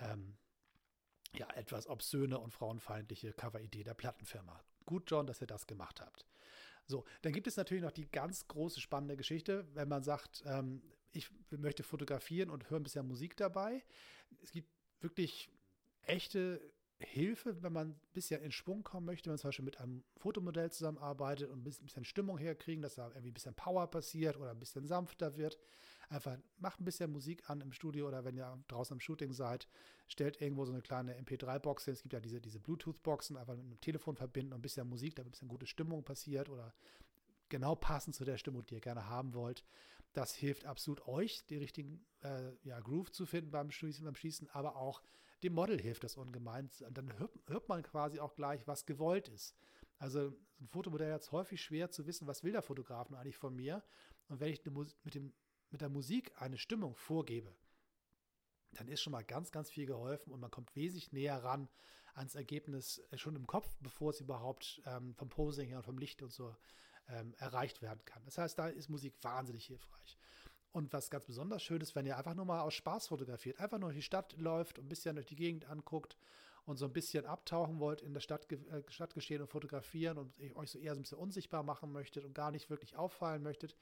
ähm, 0.00 0.36
ja, 1.34 1.48
etwas 1.54 1.86
obszöne 1.86 2.38
und 2.38 2.52
frauenfeindliche 2.52 3.32
Coveridee 3.32 3.84
der 3.84 3.94
Plattenfirma. 3.94 4.62
Gut, 4.84 5.10
John, 5.10 5.26
dass 5.26 5.40
ihr 5.40 5.46
das 5.46 5.66
gemacht 5.66 6.00
habt. 6.00 6.26
So, 6.86 7.04
dann 7.22 7.32
gibt 7.32 7.46
es 7.46 7.56
natürlich 7.56 7.82
noch 7.82 7.92
die 7.92 8.08
ganz 8.08 8.46
große 8.46 8.80
spannende 8.80 9.16
Geschichte, 9.16 9.66
wenn 9.74 9.88
man 9.88 10.04
sagt, 10.04 10.44
ähm, 10.46 10.82
ich 11.10 11.30
möchte 11.50 11.82
fotografieren 11.82 12.50
und 12.50 12.70
höre 12.70 12.78
ein 12.78 12.84
bisschen 12.84 13.08
Musik 13.08 13.36
dabei. 13.36 13.84
Es 14.42 14.52
gibt 14.52 14.70
wirklich 15.00 15.50
echte 16.02 16.60
Hilfe, 16.98 17.62
wenn 17.62 17.72
man 17.72 17.88
ein 17.90 18.00
bisschen 18.12 18.42
in 18.42 18.52
Schwung 18.52 18.82
kommen 18.82 19.06
möchte, 19.06 19.26
wenn 19.26 19.32
man 19.32 19.38
zum 19.38 19.48
Beispiel 19.48 19.64
mit 19.64 19.80
einem 19.80 20.04
Fotomodell 20.16 20.70
zusammenarbeitet 20.70 21.50
und 21.50 21.60
ein 21.60 21.64
bisschen 21.64 22.04
Stimmung 22.04 22.38
herkriegen, 22.38 22.82
dass 22.82 22.94
da 22.94 23.08
irgendwie 23.08 23.30
ein 23.30 23.34
bisschen 23.34 23.54
Power 23.54 23.86
passiert 23.90 24.36
oder 24.36 24.50
ein 24.50 24.58
bisschen 24.58 24.86
sanfter 24.86 25.36
wird. 25.36 25.58
Einfach 26.08 26.38
macht 26.58 26.80
ein 26.80 26.84
bisschen 26.84 27.10
Musik 27.10 27.48
an 27.50 27.60
im 27.60 27.72
Studio 27.72 28.06
oder 28.06 28.24
wenn 28.24 28.36
ihr 28.36 28.62
draußen 28.68 28.94
am 28.94 29.00
Shooting 29.00 29.32
seid, 29.32 29.66
stellt 30.08 30.40
irgendwo 30.40 30.64
so 30.64 30.72
eine 30.72 30.82
kleine 30.82 31.18
MP3-Box 31.20 31.84
hin. 31.84 31.94
Es 31.94 32.02
gibt 32.02 32.12
ja 32.12 32.20
diese, 32.20 32.40
diese 32.40 32.60
Bluetooth-Boxen, 32.60 33.36
einfach 33.36 33.56
mit 33.56 33.64
einem 33.64 33.80
Telefon 33.80 34.16
verbinden 34.16 34.52
und 34.52 34.60
ein 34.60 34.62
bisschen 34.62 34.88
Musik, 34.88 35.16
damit 35.16 35.28
ein 35.28 35.32
bisschen 35.32 35.48
gute 35.48 35.66
Stimmung 35.66 36.04
passiert 36.04 36.48
oder 36.48 36.74
genau 37.48 37.74
passend 37.74 38.14
zu 38.14 38.24
der 38.24 38.38
Stimmung, 38.38 38.64
die 38.66 38.74
ihr 38.74 38.80
gerne 38.80 39.08
haben 39.08 39.34
wollt. 39.34 39.64
Das 40.12 40.34
hilft 40.34 40.64
absolut 40.64 41.06
euch, 41.08 41.44
den 41.46 41.58
richtigen 41.58 42.04
äh, 42.22 42.52
ja, 42.62 42.80
Groove 42.80 43.10
zu 43.10 43.26
finden 43.26 43.50
beim 43.50 43.70
Schießen, 43.70 44.04
beim 44.04 44.14
Schießen, 44.14 44.48
aber 44.50 44.76
auch 44.76 45.02
dem 45.42 45.52
Model 45.52 45.80
hilft 45.80 46.04
das 46.04 46.16
ungemein. 46.16 46.70
Und 46.86 46.96
dann 46.96 47.18
hört, 47.18 47.32
hört 47.46 47.68
man 47.68 47.82
quasi 47.82 48.20
auch 48.20 48.34
gleich, 48.34 48.66
was 48.66 48.86
gewollt 48.86 49.28
ist. 49.28 49.54
Also 49.98 50.32
ein 50.60 50.68
Fotomodell 50.68 51.12
hat 51.12 51.22
es 51.22 51.32
häufig 51.32 51.60
schwer 51.60 51.90
zu 51.90 52.06
wissen, 52.06 52.26
was 52.26 52.42
will 52.42 52.52
der 52.52 52.62
Fotograf 52.62 53.10
nun 53.10 53.18
eigentlich 53.18 53.36
von 53.36 53.54
mir. 53.54 53.82
Und 54.28 54.40
wenn 54.40 54.52
ich 54.52 54.64
mit, 55.04 55.14
dem, 55.14 55.32
mit 55.70 55.80
der 55.80 55.88
Musik 55.88 56.32
eine 56.36 56.58
Stimmung 56.58 56.94
vorgebe, 56.94 57.54
dann 58.72 58.88
ist 58.88 59.00
schon 59.00 59.12
mal 59.12 59.24
ganz, 59.24 59.50
ganz 59.50 59.70
viel 59.70 59.86
geholfen 59.86 60.32
und 60.32 60.40
man 60.40 60.50
kommt 60.50 60.74
wesentlich 60.76 61.12
näher 61.12 61.42
ran 61.42 61.68
ans 62.14 62.34
Ergebnis 62.34 62.98
äh, 63.10 63.18
schon 63.18 63.36
im 63.36 63.46
Kopf, 63.46 63.76
bevor 63.80 64.10
es 64.10 64.20
überhaupt 64.20 64.80
ähm, 64.86 65.14
vom 65.14 65.28
Posing 65.28 65.68
her 65.68 65.78
und 65.78 65.84
vom 65.84 65.98
Licht 65.98 66.22
und 66.22 66.32
so 66.32 66.54
ähm, 67.08 67.34
erreicht 67.38 67.82
werden 67.82 68.04
kann. 68.04 68.22
Das 68.24 68.38
heißt, 68.38 68.58
da 68.58 68.68
ist 68.68 68.88
Musik 68.88 69.14
wahnsinnig 69.22 69.66
hilfreich. 69.66 70.18
Und 70.72 70.92
was 70.92 71.10
ganz 71.10 71.24
besonders 71.24 71.62
schön 71.62 71.80
ist, 71.80 71.94
wenn 71.94 72.04
ihr 72.04 72.18
einfach 72.18 72.34
nur 72.34 72.44
mal 72.44 72.60
aus 72.60 72.74
Spaß 72.74 73.08
fotografiert, 73.08 73.60
einfach 73.60 73.78
nur 73.78 73.88
durch 73.88 73.98
die 73.98 74.02
Stadt 74.02 74.36
läuft 74.36 74.78
und 74.78 74.86
ein 74.86 74.88
bisschen 74.88 75.16
durch 75.16 75.26
die 75.26 75.36
Gegend 75.36 75.66
anguckt 75.66 76.18
und 76.64 76.76
so 76.76 76.84
ein 76.84 76.92
bisschen 76.92 77.24
abtauchen 77.24 77.78
wollt 77.78 78.02
in 78.02 78.12
das 78.12 78.24
Stadt, 78.24 78.50
äh, 78.50 78.82
Stadtgeschehen 78.88 79.40
und 79.40 79.48
fotografieren 79.48 80.18
und 80.18 80.38
euch 80.54 80.70
so 80.70 80.78
eher 80.78 80.94
so 80.94 80.98
ein 80.98 81.02
bisschen 81.02 81.18
unsichtbar 81.18 81.62
machen 81.62 81.92
möchtet 81.92 82.24
und 82.24 82.34
gar 82.34 82.50
nicht 82.50 82.68
wirklich 82.68 82.96
auffallen 82.96 83.42
möchtet, 83.42 83.76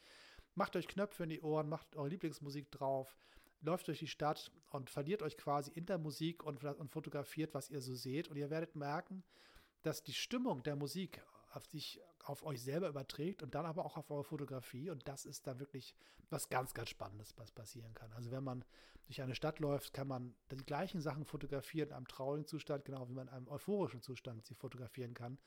macht 0.54 0.76
euch 0.76 0.88
Knöpfe 0.88 1.24
in 1.24 1.30
die 1.30 1.40
Ohren, 1.40 1.68
macht 1.68 1.96
eure 1.96 2.08
Lieblingsmusik 2.08 2.70
drauf, 2.70 3.16
läuft 3.60 3.88
durch 3.88 3.98
die 3.98 4.06
Stadt 4.06 4.52
und 4.70 4.90
verliert 4.90 5.22
euch 5.22 5.36
quasi 5.36 5.70
in 5.72 5.86
der 5.86 5.98
Musik 5.98 6.44
und, 6.44 6.62
und 6.62 6.90
fotografiert, 6.90 7.54
was 7.54 7.70
ihr 7.70 7.80
so 7.80 7.94
seht. 7.94 8.28
Und 8.28 8.36
ihr 8.36 8.50
werdet 8.50 8.76
merken, 8.76 9.24
dass 9.82 10.02
die 10.02 10.12
Stimmung 10.12 10.62
der 10.62 10.76
Musik 10.76 11.22
auf 11.52 11.66
sich, 11.66 12.00
auf 12.24 12.44
euch 12.44 12.62
selber 12.62 12.88
überträgt 12.88 13.42
und 13.42 13.54
dann 13.54 13.66
aber 13.66 13.84
auch 13.84 13.96
auf 13.96 14.10
eure 14.10 14.24
Fotografie. 14.24 14.90
Und 14.90 15.06
das 15.08 15.24
ist 15.24 15.46
da 15.46 15.58
wirklich 15.58 15.94
was 16.30 16.48
ganz, 16.48 16.74
ganz 16.74 16.90
Spannendes, 16.90 17.34
was 17.36 17.52
passieren 17.52 17.94
kann. 17.94 18.12
Also 18.12 18.30
wenn 18.30 18.44
man 18.44 18.64
durch 19.06 19.22
eine 19.22 19.34
Stadt 19.34 19.60
läuft, 19.60 19.92
kann 19.92 20.08
man 20.08 20.34
die 20.50 20.56
gleichen 20.56 21.00
Sachen 21.00 21.24
fotografieren 21.24 21.90
in 21.90 21.94
einem 21.94 22.08
traurigen 22.08 22.46
Zustand, 22.46 22.84
genau 22.84 23.08
wie 23.08 23.14
man 23.14 23.28
in 23.28 23.34
einem 23.34 23.48
euphorischen 23.48 24.02
Zustand 24.02 24.44
sie 24.46 24.54
fotografieren 24.54 25.14
kann. 25.14 25.38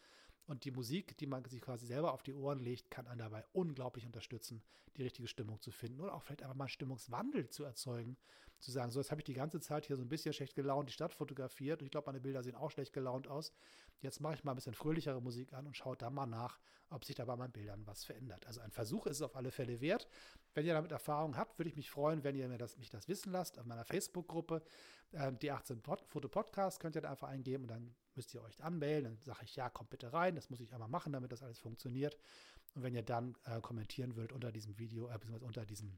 Und 0.47 0.63
die 0.63 0.71
Musik, 0.71 1.17
die 1.17 1.27
man 1.27 1.43
sich 1.45 1.61
quasi 1.61 1.85
selber 1.85 2.13
auf 2.13 2.23
die 2.23 2.33
Ohren 2.33 2.59
legt, 2.59 2.89
kann 2.89 3.05
einen 3.05 3.19
dabei 3.19 3.43
unglaublich 3.51 4.05
unterstützen, 4.05 4.63
die 4.95 5.03
richtige 5.03 5.27
Stimmung 5.27 5.61
zu 5.61 5.71
finden 5.71 5.99
oder 5.99 6.15
auch 6.15 6.23
vielleicht 6.23 6.41
einfach 6.41 6.55
mal 6.55 6.63
einen 6.63 6.69
Stimmungswandel 6.69 7.49
zu 7.49 7.65
erzeugen. 7.65 8.17
Zu 8.59 8.71
sagen, 8.71 8.89
so, 8.89 8.99
jetzt 8.99 9.11
habe 9.11 9.21
ich 9.21 9.25
die 9.25 9.33
ganze 9.33 9.59
Zeit 9.59 9.85
hier 9.85 9.97
so 9.97 10.01
ein 10.01 10.09
bisschen 10.09 10.33
schlecht 10.33 10.55
gelaunt 10.55 10.89
die 10.89 10.93
Stadt 10.93 11.13
fotografiert 11.13 11.81
und 11.81 11.85
ich 11.85 11.91
glaube, 11.91 12.07
meine 12.07 12.21
Bilder 12.21 12.41
sehen 12.43 12.55
auch 12.55 12.71
schlecht 12.71 12.93
gelaunt 12.93 13.27
aus. 13.27 13.53
Jetzt 13.99 14.19
mache 14.19 14.35
ich 14.35 14.43
mal 14.43 14.51
ein 14.51 14.55
bisschen 14.55 14.73
fröhlichere 14.73 15.21
Musik 15.21 15.53
an 15.53 15.65
und 15.65 15.75
schaue 15.75 15.97
da 15.97 16.09
mal 16.09 16.25
nach, 16.25 16.59
ob 16.89 17.03
sich 17.03 17.15
da 17.15 17.25
bei 17.25 17.35
meinen 17.35 17.51
Bildern 17.51 17.85
was 17.85 18.03
verändert. 18.05 18.45
Also 18.45 18.61
ein 18.61 18.71
Versuch 18.71 19.05
ist 19.07 19.17
es 19.17 19.21
auf 19.21 19.35
alle 19.35 19.51
Fälle 19.51 19.81
wert. 19.81 20.07
Wenn 20.53 20.65
ihr 20.65 20.73
damit 20.73 20.91
Erfahrung 20.91 21.35
habt, 21.35 21.57
würde 21.57 21.69
ich 21.69 21.75
mich 21.75 21.89
freuen, 21.89 22.23
wenn 22.23 22.35
ihr 22.35 22.47
mir 22.47 22.57
das, 22.57 22.77
mich 22.77 22.89
das 22.89 23.07
wissen 23.07 23.31
lasst 23.31 23.59
auf 23.59 23.65
meiner 23.65 23.85
Facebook-Gruppe. 23.85 24.61
Äh, 25.11 25.33
die 25.33 25.51
18 25.51 25.81
Foto 25.81 26.29
Podcast 26.29 26.79
könnt 26.79 26.95
ihr 26.95 27.01
da 27.01 27.11
einfach 27.11 27.27
eingeben 27.27 27.63
und 27.63 27.71
dann 27.71 27.95
müsst 28.15 28.33
ihr 28.33 28.41
euch 28.41 28.63
anmelden. 28.63 29.15
Dann 29.15 29.23
sage 29.23 29.43
ich, 29.43 29.55
ja, 29.55 29.69
kommt 29.69 29.89
bitte 29.89 30.13
rein. 30.13 30.35
Das 30.35 30.49
muss 30.49 30.59
ich 30.59 30.73
einmal 30.73 30.89
machen, 30.89 31.13
damit 31.13 31.31
das 31.31 31.43
alles 31.43 31.59
funktioniert. 31.59 32.17
Und 32.75 32.83
wenn 32.83 32.93
ihr 32.93 33.03
dann 33.03 33.35
äh, 33.45 33.59
kommentieren 33.61 34.15
wollt 34.15 34.31
unter 34.31 34.51
diesem 34.51 34.77
Video, 34.77 35.09
äh, 35.09 35.13
beziehungsweise 35.13 35.45
unter 35.45 35.65
diesem 35.65 35.97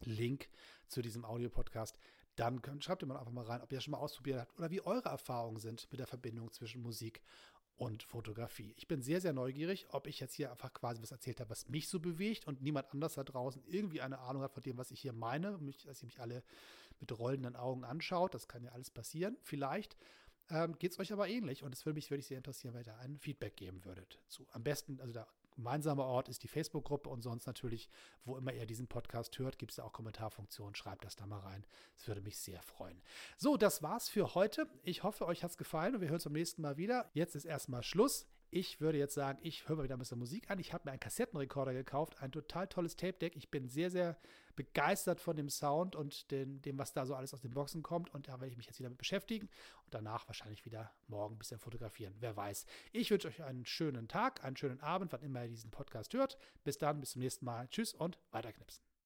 Link 0.00 0.48
zu 0.88 1.02
diesem 1.02 1.24
Audio-Podcast, 1.24 1.98
dann 2.40 2.62
könnt, 2.62 2.82
schreibt 2.84 3.02
ihr 3.02 3.06
mal 3.06 3.18
einfach 3.18 3.32
mal 3.32 3.44
rein, 3.44 3.60
ob 3.60 3.70
ihr 3.70 3.80
schon 3.80 3.92
mal 3.92 3.98
ausprobiert 3.98 4.40
habt 4.40 4.58
oder 4.58 4.70
wie 4.70 4.80
eure 4.80 5.08
Erfahrungen 5.10 5.58
sind 5.60 5.86
mit 5.90 6.00
der 6.00 6.06
Verbindung 6.06 6.50
zwischen 6.52 6.80
Musik 6.82 7.20
und 7.76 8.02
Fotografie. 8.02 8.74
Ich 8.76 8.88
bin 8.88 9.02
sehr, 9.02 9.20
sehr 9.20 9.32
neugierig, 9.32 9.86
ob 9.90 10.06
ich 10.06 10.20
jetzt 10.20 10.34
hier 10.34 10.50
einfach 10.50 10.72
quasi 10.72 11.02
was 11.02 11.12
erzählt 11.12 11.40
habe, 11.40 11.50
was 11.50 11.68
mich 11.68 11.88
so 11.88 12.00
bewegt 12.00 12.46
und 12.46 12.62
niemand 12.62 12.90
anders 12.92 13.14
da 13.14 13.24
draußen 13.24 13.62
irgendwie 13.66 14.00
eine 14.00 14.18
Ahnung 14.20 14.42
hat 14.42 14.52
von 14.52 14.62
dem, 14.62 14.78
was 14.78 14.90
ich 14.90 15.00
hier 15.00 15.12
meine, 15.12 15.58
dass 15.86 16.02
ihr 16.02 16.06
mich 16.06 16.20
alle 16.20 16.42
mit 16.98 17.18
rollenden 17.18 17.56
Augen 17.56 17.84
anschaut. 17.84 18.34
Das 18.34 18.48
kann 18.48 18.62
ja 18.62 18.72
alles 18.72 18.90
passieren, 18.90 19.36
vielleicht. 19.42 19.96
ähm, 20.50 20.76
geht 20.78 20.92
es 20.92 20.98
euch 20.98 21.12
aber 21.12 21.28
ähnlich 21.28 21.62
und 21.62 21.74
es 21.74 21.86
würde 21.86 21.94
mich 21.94 22.10
wirklich 22.10 22.26
sehr 22.26 22.38
interessieren, 22.38 22.74
wenn 22.74 22.82
ihr 22.82 22.92
da 22.92 22.96
ein 22.98 23.18
Feedback 23.18 23.56
geben 23.56 23.84
würdet. 23.84 24.18
Zu. 24.28 24.46
Am 24.50 24.62
besten, 24.62 25.00
also 25.00 25.12
der 25.12 25.26
gemeinsame 25.60 26.02
Ort 26.02 26.28
ist 26.28 26.42
die 26.42 26.48
Facebook-Gruppe 26.48 27.08
und 27.08 27.22
sonst 27.22 27.46
natürlich, 27.46 27.90
wo 28.24 28.36
immer 28.36 28.52
ihr 28.52 28.66
diesen 28.66 28.88
Podcast 28.88 29.38
hört, 29.38 29.58
gibt 29.58 29.72
es 29.72 29.76
da 29.76 29.84
auch 29.84 29.92
Kommentarfunktionen. 29.92 30.74
Schreibt 30.74 31.04
das 31.04 31.16
da 31.16 31.26
mal 31.26 31.40
rein. 31.40 31.66
Das 31.96 32.08
würde 32.08 32.22
mich 32.22 32.38
sehr 32.38 32.62
freuen. 32.62 33.02
So, 33.36 33.56
das 33.56 33.82
war's 33.82 34.08
für 34.08 34.34
heute. 34.34 34.66
Ich 34.82 35.02
hoffe, 35.02 35.26
euch 35.26 35.44
hat 35.44 35.50
es 35.50 35.58
gefallen 35.58 35.94
und 35.94 36.00
wir 36.00 36.08
hören 36.08 36.16
uns 36.16 36.24
beim 36.24 36.32
nächsten 36.32 36.62
Mal 36.62 36.78
wieder. 36.78 37.10
Jetzt 37.12 37.34
ist 37.36 37.44
erstmal 37.44 37.82
Schluss. 37.82 38.26
Ich 38.52 38.80
würde 38.80 38.98
jetzt 38.98 39.14
sagen, 39.14 39.38
ich 39.42 39.68
höre 39.68 39.76
mal 39.76 39.84
wieder 39.84 39.94
ein 39.96 40.00
bisschen 40.00 40.18
Musik 40.18 40.50
an. 40.50 40.58
Ich 40.58 40.72
habe 40.72 40.82
mir 40.84 40.90
einen 40.90 41.00
Kassettenrekorder 41.00 41.72
gekauft, 41.72 42.20
ein 42.20 42.32
total 42.32 42.66
tolles 42.66 42.96
Tape-Deck. 42.96 43.36
Ich 43.36 43.48
bin 43.48 43.68
sehr, 43.68 43.90
sehr 43.90 44.16
begeistert 44.56 45.20
von 45.20 45.36
dem 45.36 45.48
Sound 45.48 45.94
und 45.94 46.32
dem, 46.32 46.60
dem, 46.60 46.76
was 46.76 46.92
da 46.92 47.06
so 47.06 47.14
alles 47.14 47.32
aus 47.32 47.40
den 47.40 47.52
Boxen 47.52 47.82
kommt. 47.82 48.12
Und 48.12 48.26
da 48.26 48.32
werde 48.32 48.48
ich 48.48 48.56
mich 48.56 48.66
jetzt 48.66 48.80
wieder 48.80 48.88
mit 48.88 48.98
beschäftigen 48.98 49.48
und 49.84 49.94
danach 49.94 50.26
wahrscheinlich 50.26 50.64
wieder 50.64 50.90
morgen 51.06 51.36
ein 51.36 51.38
bisschen 51.38 51.60
fotografieren. 51.60 52.14
Wer 52.18 52.36
weiß. 52.36 52.66
Ich 52.90 53.10
wünsche 53.12 53.28
euch 53.28 53.40
einen 53.42 53.64
schönen 53.66 54.08
Tag, 54.08 54.42
einen 54.44 54.56
schönen 54.56 54.80
Abend, 54.80 55.12
wann 55.12 55.22
immer 55.22 55.44
ihr 55.44 55.48
diesen 55.48 55.70
Podcast 55.70 56.12
hört. 56.12 56.36
Bis 56.64 56.76
dann, 56.76 56.98
bis 56.98 57.10
zum 57.12 57.22
nächsten 57.22 57.44
Mal. 57.44 57.68
Tschüss 57.68 57.94
und 57.94 58.18
weiterknipsen. 58.32 58.89